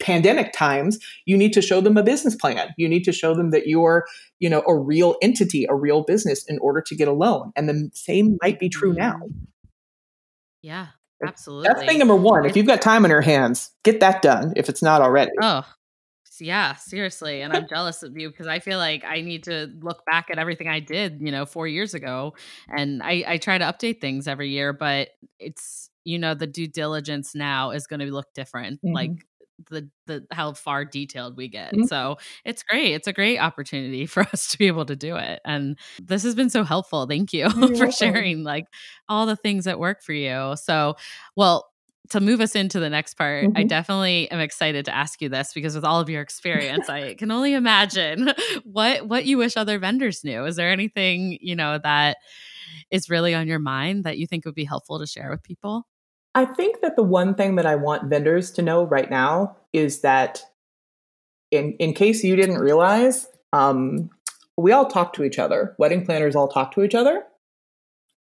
[0.00, 2.74] pandemic times, you need to show them a business plan.
[2.76, 4.06] You need to show them that you're,
[4.38, 7.52] you know, a real entity, a real business in order to get a loan.
[7.54, 9.16] And the same might be true now.
[9.16, 9.44] Mm-hmm.
[10.62, 10.88] Yeah,
[11.24, 11.68] absolutely.
[11.68, 12.44] That's thing number one.
[12.44, 15.30] If you've got time on your hands, get that done if it's not already.
[15.40, 15.64] Oh,
[16.40, 17.42] yeah, seriously.
[17.42, 20.38] And I'm jealous of you because I feel like I need to look back at
[20.38, 22.34] everything I did, you know, four years ago.
[22.68, 26.66] And I, I try to update things every year, but it's you know the due
[26.66, 28.94] diligence now is going to look different mm-hmm.
[28.94, 29.26] like
[29.68, 31.72] the the how far detailed we get.
[31.72, 31.84] Mm-hmm.
[31.84, 32.92] So it's great.
[32.92, 35.40] It's a great opportunity for us to be able to do it.
[35.44, 37.06] And this has been so helpful.
[37.06, 37.90] Thank you for welcome.
[37.90, 38.66] sharing like
[39.08, 40.54] all the things that work for you.
[40.56, 40.96] So,
[41.36, 41.69] well,
[42.08, 43.56] to move us into the next part, mm-hmm.
[43.56, 47.14] I definitely am excited to ask you this because with all of your experience, I
[47.14, 48.32] can only imagine
[48.64, 50.44] what what you wish other vendors knew.
[50.44, 52.16] Is there anything, you know, that
[52.90, 55.86] is really on your mind that you think would be helpful to share with people?
[56.34, 60.00] I think that the one thing that I want vendors to know right now is
[60.00, 60.42] that,
[61.50, 64.10] in in case you didn't realize, um,
[64.56, 65.74] we all talk to each other.
[65.78, 67.24] Wedding planners all talk to each other.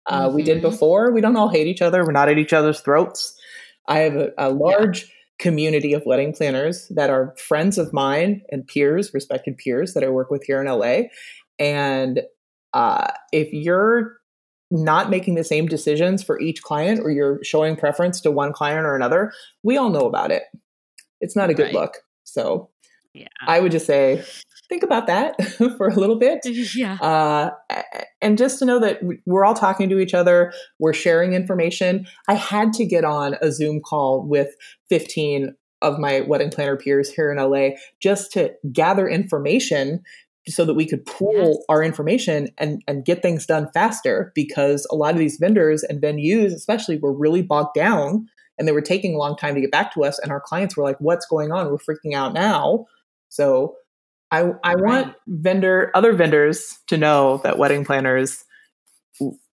[0.06, 0.36] Uh, mm-hmm.
[0.36, 0.70] We did mm-hmm.
[0.70, 1.12] before.
[1.12, 2.04] We don't all hate each other.
[2.04, 3.38] We're not at each other's throats.
[3.88, 5.08] I have a, a large yeah.
[5.38, 10.08] community of wedding planners that are friends of mine and peers, respected peers that I
[10.08, 11.08] work with here in LA.
[11.58, 12.22] And
[12.72, 14.18] uh, if you're
[14.70, 18.86] not making the same decisions for each client or you're showing preference to one client
[18.86, 19.32] or another,
[19.62, 20.44] we all know about it.
[21.20, 21.74] It's not a good right.
[21.74, 21.98] look.
[22.24, 22.70] So
[23.12, 23.28] yeah.
[23.46, 24.24] I would just say,
[24.68, 25.42] think about that
[25.76, 26.40] for a little bit.
[26.74, 26.94] Yeah.
[26.94, 27.50] Uh,
[28.20, 32.06] and just to know that we're all talking to each other, we're sharing information.
[32.26, 34.54] I had to get on a Zoom call with
[34.88, 40.02] 15 of my wedding planner peers here in LA just to gather information
[40.48, 41.56] so that we could pool yes.
[41.68, 46.02] our information and, and get things done faster because a lot of these vendors and
[46.02, 48.26] venues especially were really bogged down
[48.58, 50.76] and they were taking a long time to get back to us and our clients
[50.76, 52.84] were like what's going on we're freaking out now
[53.28, 53.74] so
[54.34, 54.82] i i right.
[54.82, 58.44] want vendor other vendors to know that wedding planners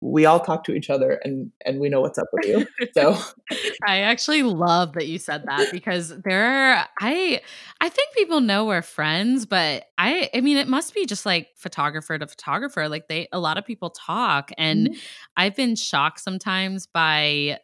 [0.01, 3.17] we all talk to each other and and we know what's up with you so
[3.88, 7.41] i actually love that you said that because there are i
[7.82, 11.47] i think people know we're friends but i i mean it must be just like
[11.55, 14.99] photographer to photographer like they a lot of people talk and mm-hmm.
[15.38, 17.57] i've been shocked sometimes by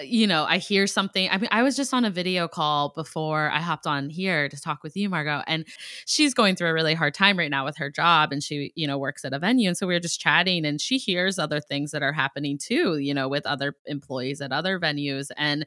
[0.00, 1.28] you know, I hear something.
[1.28, 4.60] I mean, I was just on a video call before I hopped on here to
[4.60, 5.66] talk with you, Margaux, and
[6.06, 8.86] she's going through a really hard time right now with her job and she, you
[8.86, 9.68] know, works at a venue.
[9.68, 12.98] And so we were just chatting and she hears other things that are happening too,
[12.98, 15.30] you know, with other employees at other venues.
[15.36, 15.66] And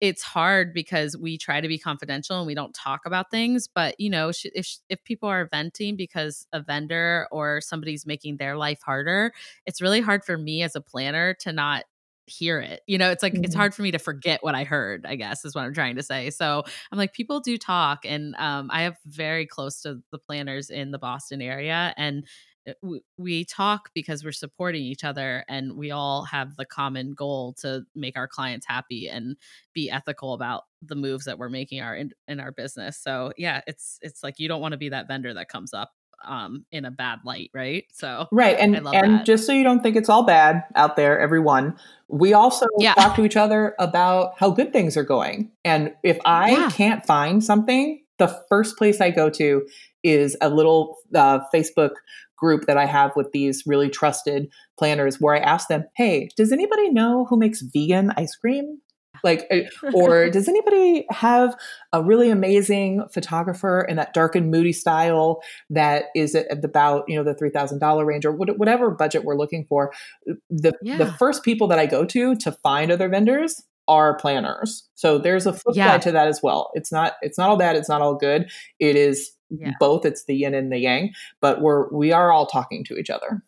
[0.00, 3.94] it's hard because we try to be confidential and we don't talk about things but
[4.00, 8.80] you know if if people are venting because a vendor or somebody's making their life
[8.84, 9.32] harder
[9.64, 11.84] it's really hard for me as a planner to not
[12.32, 12.80] hear it.
[12.86, 13.44] You know, it's like mm-hmm.
[13.44, 15.96] it's hard for me to forget what I heard, I guess is what I'm trying
[15.96, 16.30] to say.
[16.30, 18.04] So I'm like, people do talk.
[18.04, 21.94] And um, I have very close to the planners in the Boston area.
[21.96, 22.26] And
[22.68, 22.72] uh,
[23.16, 27.82] we talk because we're supporting each other and we all have the common goal to
[27.94, 29.36] make our clients happy and
[29.74, 33.60] be ethical about the moves that we're making our in, in our business so yeah
[33.66, 35.90] it's it's like you don't want to be that vendor that comes up
[36.24, 37.84] um, in a bad light, right?
[37.92, 39.26] So right, and and that.
[39.26, 41.76] just so you don't think it's all bad out there, everyone,
[42.08, 42.94] we also yeah.
[42.94, 45.50] talk to each other about how good things are going.
[45.64, 46.70] And if I yeah.
[46.70, 49.66] can't find something, the first place I go to
[50.02, 51.92] is a little uh, Facebook
[52.36, 56.52] group that I have with these really trusted planners where I ask them, "Hey, does
[56.52, 58.80] anybody know who makes vegan ice cream?"
[59.24, 59.60] Like, uh,
[59.94, 61.56] or does anybody have
[61.92, 67.16] a really amazing photographer in that dark and moody style that is at about, you
[67.16, 69.92] know, the $3,000 range or whatever budget we're looking for?
[70.50, 70.96] The, yeah.
[70.96, 74.88] the first people that I go to to find other vendors are planners.
[74.94, 75.92] So there's a flip yeah.
[75.92, 76.70] side to that as well.
[76.74, 77.76] It's not, it's not all bad.
[77.76, 78.50] It's not all good.
[78.78, 79.72] It is yeah.
[79.80, 80.04] both.
[80.06, 83.42] It's the yin and the yang, but we're, we are all talking to each other.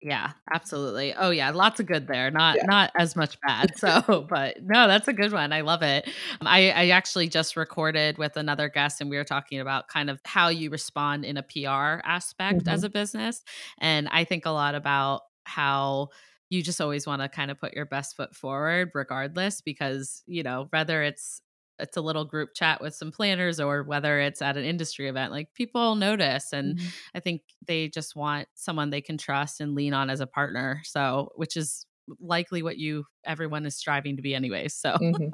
[0.00, 1.12] Yeah, absolutely.
[1.14, 2.30] Oh yeah, lots of good there.
[2.30, 2.66] Not yeah.
[2.66, 3.72] not as much bad.
[3.78, 5.52] So, but no, that's a good one.
[5.52, 6.08] I love it.
[6.40, 10.10] Um, I I actually just recorded with another guest and we were talking about kind
[10.10, 12.68] of how you respond in a PR aspect mm-hmm.
[12.68, 13.42] as a business.
[13.78, 16.08] And I think a lot about how
[16.50, 20.42] you just always want to kind of put your best foot forward regardless because, you
[20.42, 21.42] know, whether it's
[21.78, 25.32] it's a little group chat with some planners or whether it's at an industry event
[25.32, 26.88] like people notice and mm-hmm.
[27.14, 30.80] i think they just want someone they can trust and lean on as a partner
[30.84, 31.86] so which is
[32.20, 35.28] likely what you everyone is striving to be anyways so mm-hmm.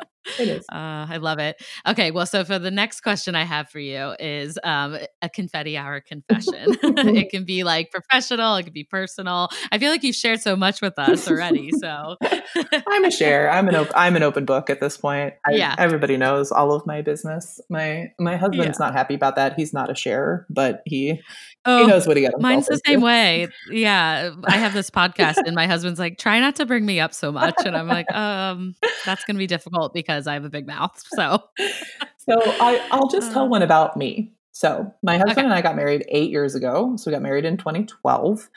[0.72, 4.14] uh, i love it okay well so for the next question i have for you
[4.18, 9.48] is um, a confetti hour confession it can be like professional it can be personal
[9.70, 12.16] i feel like you've shared so much with us already so
[12.88, 15.74] i'm a share i'm an op- i'm an open book at this point I, yeah
[15.78, 18.86] everybody knows all of my business my my husband's yeah.
[18.86, 21.20] not happy about that he's not a sharer but he
[21.66, 22.38] Oh, he knows what he got.
[22.40, 23.48] Mine's the same way.
[23.70, 27.14] Yeah, I have this podcast, and my husband's like, "Try not to bring me up
[27.14, 30.50] so much," and I'm like, "Um, that's going to be difficult because I have a
[30.50, 31.42] big mouth." So,
[32.18, 34.32] so I, I'll just tell one about me.
[34.52, 35.44] So, my husband okay.
[35.46, 36.94] and I got married eight years ago.
[36.96, 38.48] So, we got married in 2012,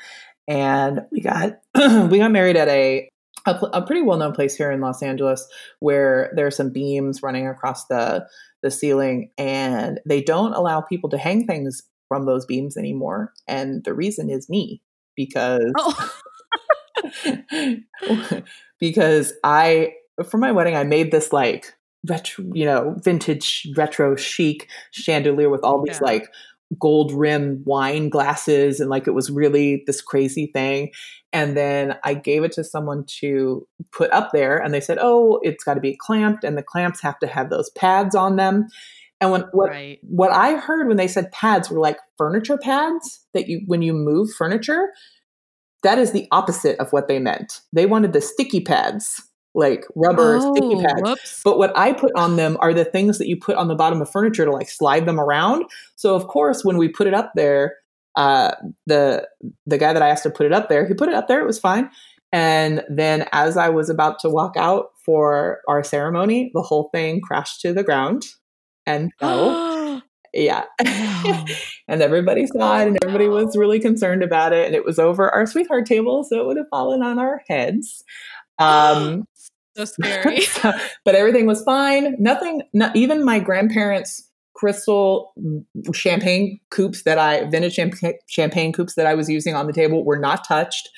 [0.48, 3.10] and we got we got married at a
[3.46, 5.48] a, a pretty well known place here in Los Angeles
[5.80, 8.28] where there are some beams running across the
[8.64, 13.34] the ceiling, and they don't allow people to hang things from those beams anymore.
[13.48, 14.82] And the reason is me
[15.16, 15.72] because.
[15.78, 16.12] Oh.
[18.80, 19.94] because I
[20.30, 21.74] for my wedding I made this like
[22.08, 26.06] retro, you know, vintage retro chic chandelier with all these yeah.
[26.06, 26.30] like
[26.80, 30.92] gold rim wine glasses and like it was really this crazy thing
[31.32, 35.40] and then i gave it to someone to put up there and they said oh
[35.44, 38.68] it's got to be clamped and the clamps have to have those pads on them
[39.22, 40.00] and when what right.
[40.02, 43.94] what i heard when they said pads were like furniture pads that you when you
[43.94, 44.90] move furniture
[45.84, 49.22] that is the opposite of what they meant they wanted the sticky pads
[49.58, 51.02] like rubber oh, sticky pads.
[51.02, 51.42] Whoops.
[51.44, 54.02] But what I put on them are the things that you put on the bottom
[54.02, 55.66] of furniture to like slide them around.
[55.96, 57.76] So of course, when we put it up there,
[58.16, 58.52] uh,
[58.86, 59.28] the
[59.66, 61.42] the guy that I asked to put it up there, he put it up there.
[61.42, 61.90] It was fine.
[62.32, 67.20] And then as I was about to walk out for our ceremony, the whole thing
[67.22, 68.26] crashed to the ground
[68.86, 69.50] and fell.
[70.34, 70.64] yeah.
[71.88, 74.66] and everybody saw it and everybody was really concerned about it.
[74.66, 78.04] And it was over our sweetheart table, so it would have fallen on our heads.
[78.60, 79.26] Um,
[79.78, 80.42] so scary.
[80.42, 80.74] so,
[81.06, 82.16] but everything was fine.
[82.20, 84.24] Nothing, not even my grandparents'
[84.56, 85.34] crystal
[85.94, 90.04] champagne coupes that I, vintage champagne, champagne coupes that I was using on the table
[90.04, 90.90] were not touched.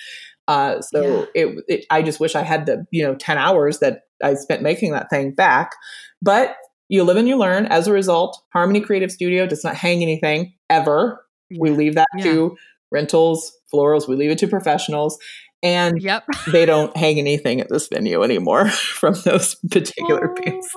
[0.48, 1.44] Uh, so yeah.
[1.44, 4.64] it, it, I just wish I had the, you know, 10 hours that I spent
[4.64, 5.74] making that thing back.
[6.22, 6.56] But
[6.90, 7.68] you live and you learn.
[7.68, 11.24] As a result, Harmony Creative Studio does not hang anything ever.
[11.50, 11.60] Yeah.
[11.62, 12.24] We leave that yeah.
[12.24, 12.58] to
[12.92, 15.18] rentals, florals, we leave it to professionals.
[15.62, 16.24] And yep.
[16.52, 20.72] they don't hang anything at this venue anymore from those particular oh pieces.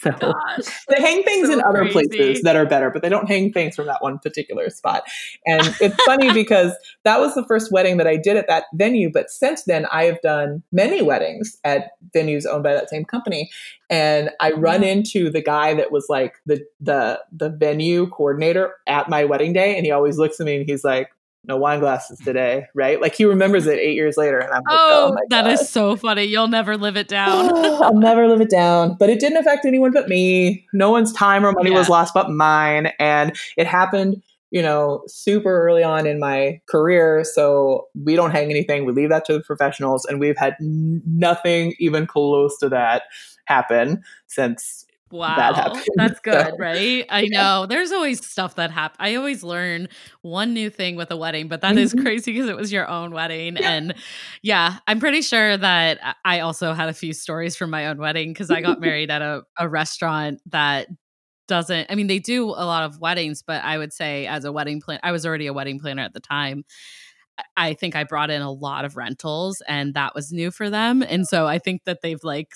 [0.00, 2.08] So Gosh, they hang things so in other crazy.
[2.08, 5.02] places that are better, but they don't hang things from that one particular spot.
[5.44, 6.72] And it's funny because
[7.04, 9.10] that was the first wedding that I did at that venue.
[9.12, 13.50] But since then, I have done many weddings at venues owned by that same company.
[13.90, 14.98] And I run mm-hmm.
[14.98, 19.76] into the guy that was like the the the venue coordinator at my wedding day,
[19.76, 21.10] and he always looks at me and he's like,
[21.48, 23.00] no wine glasses today, right?
[23.00, 24.38] Like he remembers it eight years later.
[24.38, 25.52] And I'm like, oh, oh that God.
[25.52, 26.24] is so funny.
[26.24, 27.52] You'll never live it down.
[27.82, 28.96] I'll never live it down.
[28.98, 30.66] But it didn't affect anyone but me.
[30.74, 31.78] No one's time or money yeah.
[31.78, 32.92] was lost but mine.
[32.98, 37.24] And it happened, you know, super early on in my career.
[37.24, 38.84] So we don't hang anything.
[38.84, 40.04] We leave that to the professionals.
[40.04, 43.04] And we've had nothing even close to that
[43.46, 45.36] happen since Wow.
[45.36, 47.06] That That's good, so, right?
[47.08, 47.28] I yeah.
[47.30, 47.66] know.
[47.66, 48.96] There's always stuff that happens.
[49.00, 49.88] I always learn
[50.22, 51.78] one new thing with a wedding, but that mm-hmm.
[51.78, 53.56] is crazy because it was your own wedding.
[53.56, 53.70] Yeah.
[53.70, 53.94] And
[54.42, 58.32] yeah, I'm pretty sure that I also had a few stories from my own wedding
[58.32, 60.88] because I got married at a, a restaurant that
[61.46, 64.52] doesn't I mean they do a lot of weddings, but I would say as a
[64.52, 66.64] wedding plan I was already a wedding planner at the time.
[67.56, 71.02] I think I brought in a lot of rentals and that was new for them.
[71.02, 72.52] And so I think that they've like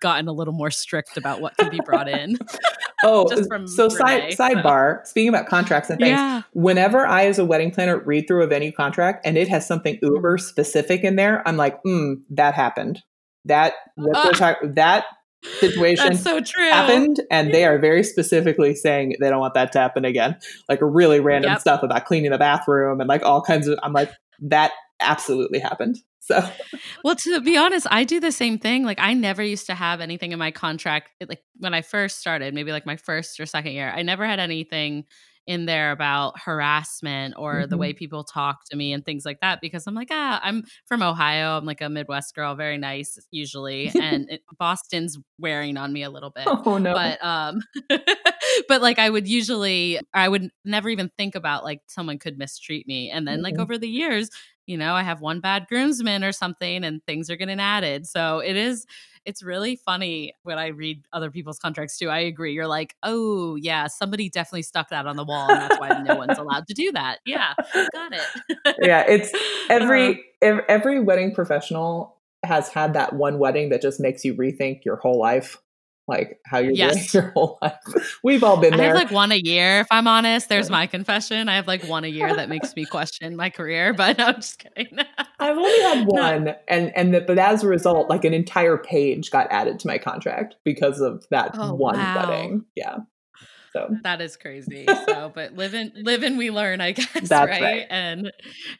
[0.00, 2.38] gotten a little more strict about what can be brought in.
[3.04, 3.26] oh,
[3.66, 6.42] so side, sidebar, speaking about contracts and things, yeah.
[6.52, 9.96] whenever I, as a wedding planner, read through a venue contract and it has something
[9.96, 10.14] mm-hmm.
[10.14, 13.02] uber specific in there, I'm like, mm, that happened.
[13.46, 15.04] That, uh, talking, that
[15.60, 16.70] situation so true.
[16.70, 20.36] happened and they are very specifically saying they don't want that to happen again
[20.68, 21.60] like really random yep.
[21.60, 24.10] stuff about cleaning the bathroom and like all kinds of i'm like
[24.40, 25.98] that absolutely happened.
[26.20, 26.42] So,
[27.04, 28.84] well, to be honest, I do the same thing.
[28.84, 31.10] Like, I never used to have anything in my contract.
[31.26, 34.40] Like, when I first started, maybe like my first or second year, I never had
[34.40, 35.04] anything
[35.46, 37.70] in there about harassment or mm-hmm.
[37.70, 40.64] the way people talk to me and things like that because I'm like, ah, I'm
[40.86, 41.58] from Ohio.
[41.58, 43.92] I'm like a Midwest girl, very nice usually.
[44.04, 46.44] And it, Boston's wearing on me a little bit.
[46.46, 46.92] Oh, no.
[46.92, 47.60] But, um,
[48.68, 52.86] but like I would usually, I would never even think about like someone could mistreat
[52.86, 53.10] me.
[53.10, 53.44] And then, mm-hmm.
[53.44, 54.28] like, over the years,
[54.66, 58.06] you know, I have one bad groomsman or something and things are getting added.
[58.06, 58.86] So it is,
[59.24, 62.08] it's really funny when I read other people's contracts too.
[62.08, 62.52] I agree.
[62.52, 66.16] You're like, oh, yeah, somebody definitely stuck that on the wall and that's why no
[66.16, 67.18] one's allowed to do that.
[67.26, 67.54] Yeah,
[67.92, 68.76] got it.
[68.80, 69.32] yeah, it's
[69.70, 74.84] every, uh, every wedding professional has had that one wedding that just makes you rethink
[74.84, 75.58] your whole life
[76.06, 77.12] like how you're yes.
[77.12, 78.18] doing your whole life.
[78.22, 78.82] We've all been there.
[78.82, 80.48] I have like one a year, if I'm honest.
[80.48, 81.48] There's my confession.
[81.48, 84.34] I have like one a year that makes me question my career, but no, I'm
[84.36, 84.98] just kidding.
[85.38, 86.56] I've only had one, no.
[86.68, 89.98] and and the, but as a result, like an entire page got added to my
[89.98, 92.28] contract because of that oh, one wow.
[92.28, 92.64] wedding.
[92.74, 92.98] Yeah.
[93.74, 94.86] So that is crazy.
[94.86, 97.28] So, but live in live and we learn, I guess.
[97.28, 97.60] That's right?
[97.60, 97.86] right.
[97.90, 98.32] And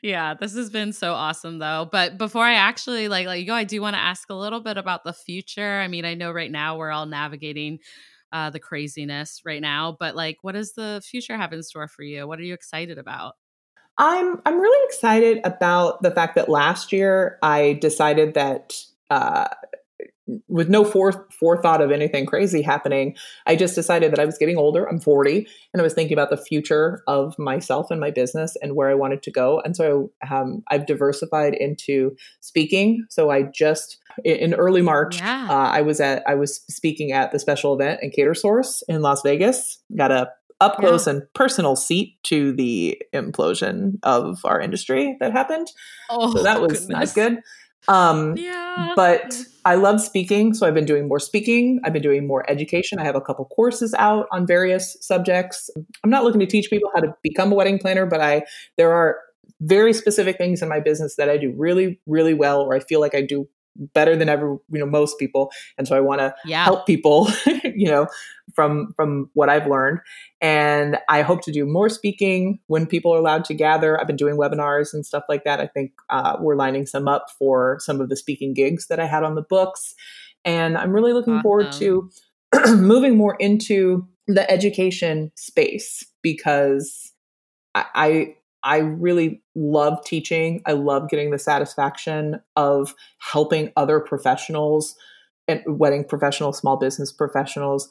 [0.02, 1.88] yeah, this has been so awesome though.
[1.90, 4.60] But before I actually like let you go, I do want to ask a little
[4.60, 5.80] bit about the future.
[5.80, 7.80] I mean, I know right now we're all navigating
[8.32, 12.04] uh, the craziness right now, but like, what does the future have in store for
[12.04, 12.28] you?
[12.28, 13.34] What are you excited about?
[13.98, 18.74] I'm I'm really excited about the fact that last year I decided that
[19.10, 19.48] uh,
[20.48, 23.16] with no fore, forethought of anything crazy happening,
[23.46, 24.88] I just decided that I was getting older.
[24.88, 28.74] I'm 40, and I was thinking about the future of myself and my business and
[28.74, 29.60] where I wanted to go.
[29.64, 33.06] And so um, I've diversified into speaking.
[33.10, 35.46] So I just in early March, yeah.
[35.48, 39.22] uh, I was at I was speaking at the special event in Catersource in Las
[39.22, 39.82] Vegas.
[39.96, 40.30] Got a
[40.60, 41.14] up close yeah.
[41.14, 45.68] and personal seat to the implosion of our industry that happened.
[46.10, 46.88] Oh, so that was goodness.
[46.88, 47.40] not good.
[47.88, 48.92] Um, yeah.
[48.96, 51.80] But I love speaking, so I've been doing more speaking.
[51.84, 52.98] I've been doing more education.
[52.98, 55.70] I have a couple courses out on various subjects.
[56.02, 58.44] I'm not looking to teach people how to become a wedding planner, but I
[58.76, 59.18] there are
[59.60, 63.00] very specific things in my business that I do really, really well, or I feel
[63.00, 65.50] like I do better than ever you know most people.
[65.78, 66.64] And so i want to yeah.
[66.64, 67.28] help people
[67.64, 68.06] you know
[68.54, 70.00] from from what i've learned.
[70.40, 74.00] And i hope to do more speaking when people are allowed to gather.
[74.00, 75.60] I've been doing webinars and stuff like that.
[75.60, 79.06] I think uh, we're lining some up for some of the speaking gigs that i
[79.06, 79.94] had on the books.
[80.44, 81.42] And i'm really looking awesome.
[81.42, 82.10] forward to
[82.76, 87.12] moving more into the education space because
[87.74, 90.62] I, I really love teaching.
[90.66, 94.96] I love getting the satisfaction of helping other professionals
[95.46, 97.88] and wedding professionals, small business professionals,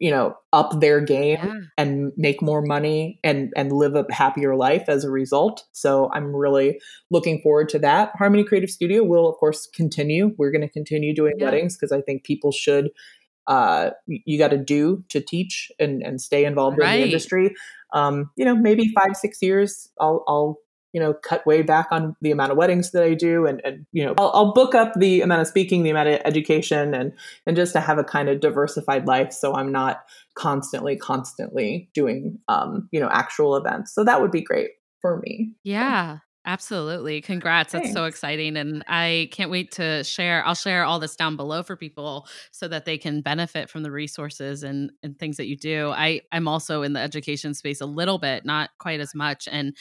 [0.00, 1.54] you know, up their game yeah.
[1.78, 5.64] and make more money and and live a happier life as a result.
[5.72, 8.10] So I'm really looking forward to that.
[8.16, 10.34] Harmony Creative Studio will of course continue.
[10.36, 11.46] We're going to continue doing yeah.
[11.46, 12.90] weddings because I think people should
[13.48, 16.94] uh, you got to do to teach and, and stay involved right.
[16.94, 17.54] in the industry
[17.92, 20.58] um, you know, maybe five, six years, I'll, I'll,
[20.92, 23.46] you know, cut way back on the amount of weddings that I do.
[23.46, 26.20] And, and you know, I'll, I'll book up the amount of speaking, the amount of
[26.24, 27.12] education and,
[27.46, 29.32] and just to have a kind of diversified life.
[29.32, 33.94] So I'm not constantly, constantly doing, um, you know, actual events.
[33.94, 34.70] So that would be great
[35.02, 35.52] for me.
[35.62, 36.18] Yeah.
[36.48, 37.20] Absolutely.
[37.20, 37.72] Congrats.
[37.72, 37.88] Thanks.
[37.88, 38.56] That's so exciting.
[38.56, 40.42] And I can't wait to share.
[40.46, 43.90] I'll share all this down below for people so that they can benefit from the
[43.90, 45.90] resources and, and things that you do.
[45.90, 49.46] I, I'm also in the education space a little bit, not quite as much.
[49.52, 49.76] And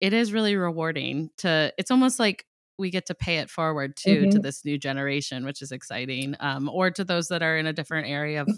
[0.00, 2.46] it is really rewarding to, it's almost like
[2.78, 4.30] we get to pay it forward too mm-hmm.
[4.30, 7.72] to this new generation, which is exciting, um, or to those that are in a
[7.72, 8.48] different area of,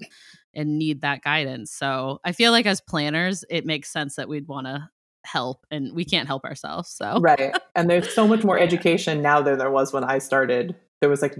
[0.55, 1.73] and need that guidance.
[1.73, 4.89] So I feel like as planners, it makes sense that we'd want to
[5.25, 9.41] help and we can't help ourselves so right and there's so much more education now
[9.41, 11.37] than there was when i started there was like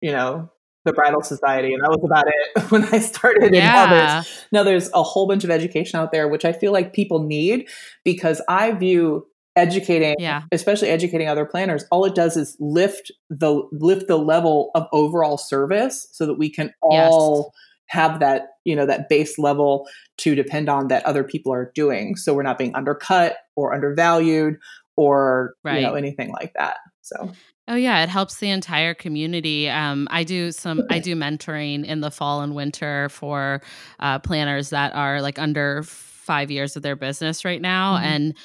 [0.00, 0.50] you know
[0.84, 3.82] the bridal society and that was about it when i started yeah.
[3.82, 6.72] and now there's, now there's a whole bunch of education out there which i feel
[6.72, 7.68] like people need
[8.04, 9.26] because i view
[9.56, 10.42] educating yeah.
[10.52, 15.36] especially educating other planners all it does is lift the lift the level of overall
[15.36, 19.86] service so that we can all yes have that you know that base level
[20.18, 24.56] to depend on that other people are doing so we're not being undercut or undervalued
[24.96, 25.80] or right.
[25.80, 27.32] you know anything like that so
[27.70, 29.68] Oh yeah, it helps the entire community.
[29.68, 33.60] Um, I do some I do mentoring in the fall and winter for
[34.00, 38.04] uh, planners that are like under five years of their business right now, mm-hmm.
[38.06, 38.36] and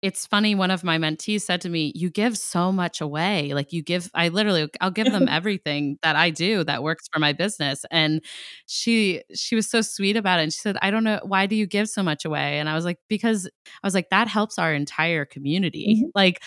[0.00, 3.72] it's funny one of my mentees said to me you give so much away like
[3.72, 7.32] you give i literally i'll give them everything that i do that works for my
[7.32, 8.24] business and
[8.66, 11.56] she she was so sweet about it and she said i don't know why do
[11.56, 14.58] you give so much away and i was like because i was like that helps
[14.58, 16.10] our entire community mm-hmm.
[16.14, 16.40] like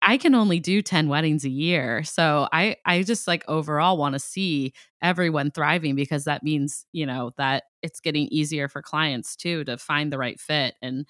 [0.00, 2.04] I can only do 10 weddings a year.
[2.04, 7.04] So I I just like overall want to see everyone thriving because that means, you
[7.04, 11.06] know, that it's getting easier for clients too to find the right fit and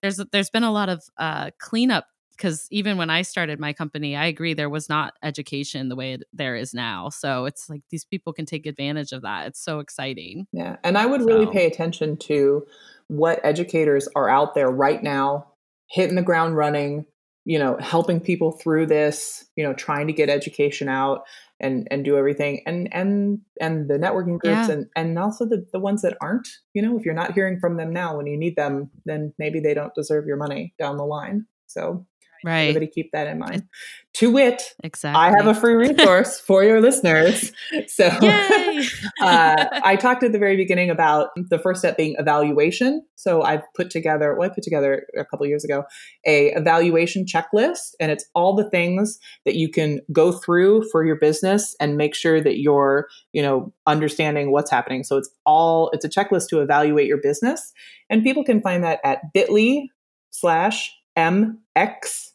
[0.00, 2.06] there's there's been a lot of uh cleanup
[2.42, 6.18] because even when I started my company, I agree there was not education the way
[6.32, 7.08] there is now.
[7.08, 9.46] So it's like these people can take advantage of that.
[9.46, 10.46] It's so exciting.
[10.52, 10.76] Yeah.
[10.82, 11.26] And I would so.
[11.26, 12.66] really pay attention to
[13.08, 15.52] what educators are out there right now
[15.88, 17.06] hitting the ground running
[17.44, 21.22] you know helping people through this you know trying to get education out
[21.60, 24.70] and and do everything and and and the networking groups yeah.
[24.70, 27.76] and and also the the ones that aren't you know if you're not hearing from
[27.76, 31.04] them now when you need them then maybe they don't deserve your money down the
[31.04, 32.06] line so
[32.44, 32.68] Right.
[32.68, 33.68] Everybody keep that in mind.
[34.16, 35.18] To wit, exactly.
[35.18, 37.52] I have a free resource for your listeners.
[37.88, 38.06] So
[39.20, 43.04] uh, I talked at the very beginning about the first step being evaluation.
[43.16, 45.84] So I've put together, well, I put together a couple years ago,
[46.26, 51.16] a evaluation checklist, and it's all the things that you can go through for your
[51.16, 55.02] business and make sure that you're, you know, understanding what's happening.
[55.02, 57.72] So it's all it's a checklist to evaluate your business,
[58.10, 59.86] and people can find that at Bitly
[60.30, 62.31] slash MX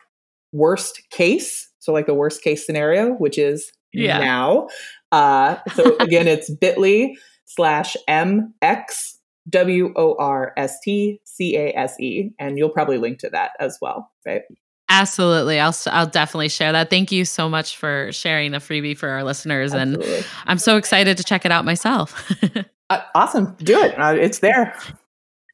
[0.51, 1.69] worst case.
[1.79, 4.19] So like the worst case scenario, which is yeah.
[4.19, 4.67] now.
[5.11, 9.15] Uh, so again, it's bit.ly slash MX
[9.49, 12.31] W O R S T C A S E.
[12.39, 14.41] And you'll probably link to that as well, right?
[14.89, 15.59] Absolutely.
[15.59, 16.89] I'll I'll definitely share that.
[16.89, 20.15] Thank you so much for sharing the freebie for our listeners Absolutely.
[20.17, 22.31] and I'm so excited to check it out myself.
[22.89, 23.55] uh, awesome.
[23.59, 23.99] Do it.
[23.99, 24.77] Uh, it's there.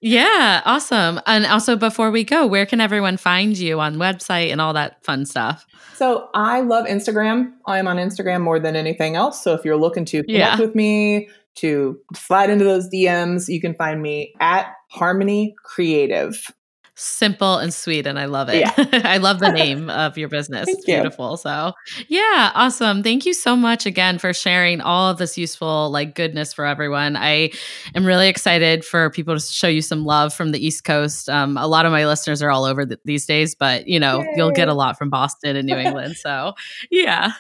[0.04, 1.22] Yeah, awesome.
[1.26, 5.01] And also before we go, where can everyone find you on website and all that
[5.06, 5.66] fun stuff?
[5.95, 7.54] So I love Instagram.
[7.68, 9.41] I am on Instagram more than anything else.
[9.41, 10.60] So if you're looking to connect yeah.
[10.60, 16.51] with me, to slide into those DMs, you can find me at Harmony Creative
[16.96, 18.60] simple and sweet and I love it.
[18.60, 18.74] Yeah.
[19.04, 20.66] I love the name of your business.
[20.66, 21.32] Thank it's beautiful.
[21.32, 21.38] You.
[21.38, 21.74] So,
[22.08, 23.04] yeah, awesome.
[23.04, 27.16] Thank you so much again for sharing all of this useful like goodness for everyone.
[27.16, 27.52] I
[27.96, 31.30] am really excited for people to show you some love from the East Coast.
[31.30, 34.34] Um, a lot of my listeners are all over these days, but you know, Yay.
[34.36, 36.18] you'll get a lot from Boston and New England.
[36.18, 36.54] So,
[36.91, 37.34] yeah.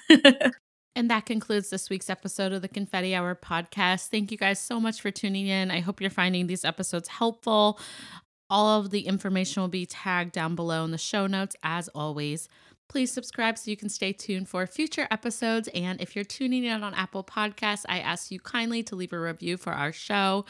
[0.95, 4.09] And that concludes this week's episode of the Confetti Hour podcast.
[4.09, 5.71] Thank you guys so much for tuning in.
[5.71, 7.79] I hope you're finding these episodes helpful.
[8.49, 12.47] All of the information will be tagged down below in the show notes, as always.
[12.89, 15.67] Please subscribe so you can stay tuned for future episodes.
[15.73, 19.19] And if you're tuning in on Apple Podcasts, I ask you kindly to leave a
[19.19, 20.45] review for our show.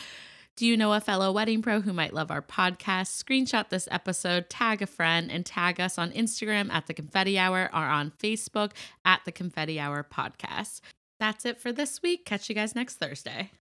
[0.56, 3.24] Do you know a fellow wedding pro who might love our podcast?
[3.24, 7.70] Screenshot this episode, tag a friend, and tag us on Instagram at the Confetti Hour
[7.74, 8.74] or on Facebook
[9.04, 10.82] at the Confetti Hour Podcast.
[11.20, 12.26] That's it for this week.
[12.26, 13.54] Catch you guys next Thursday.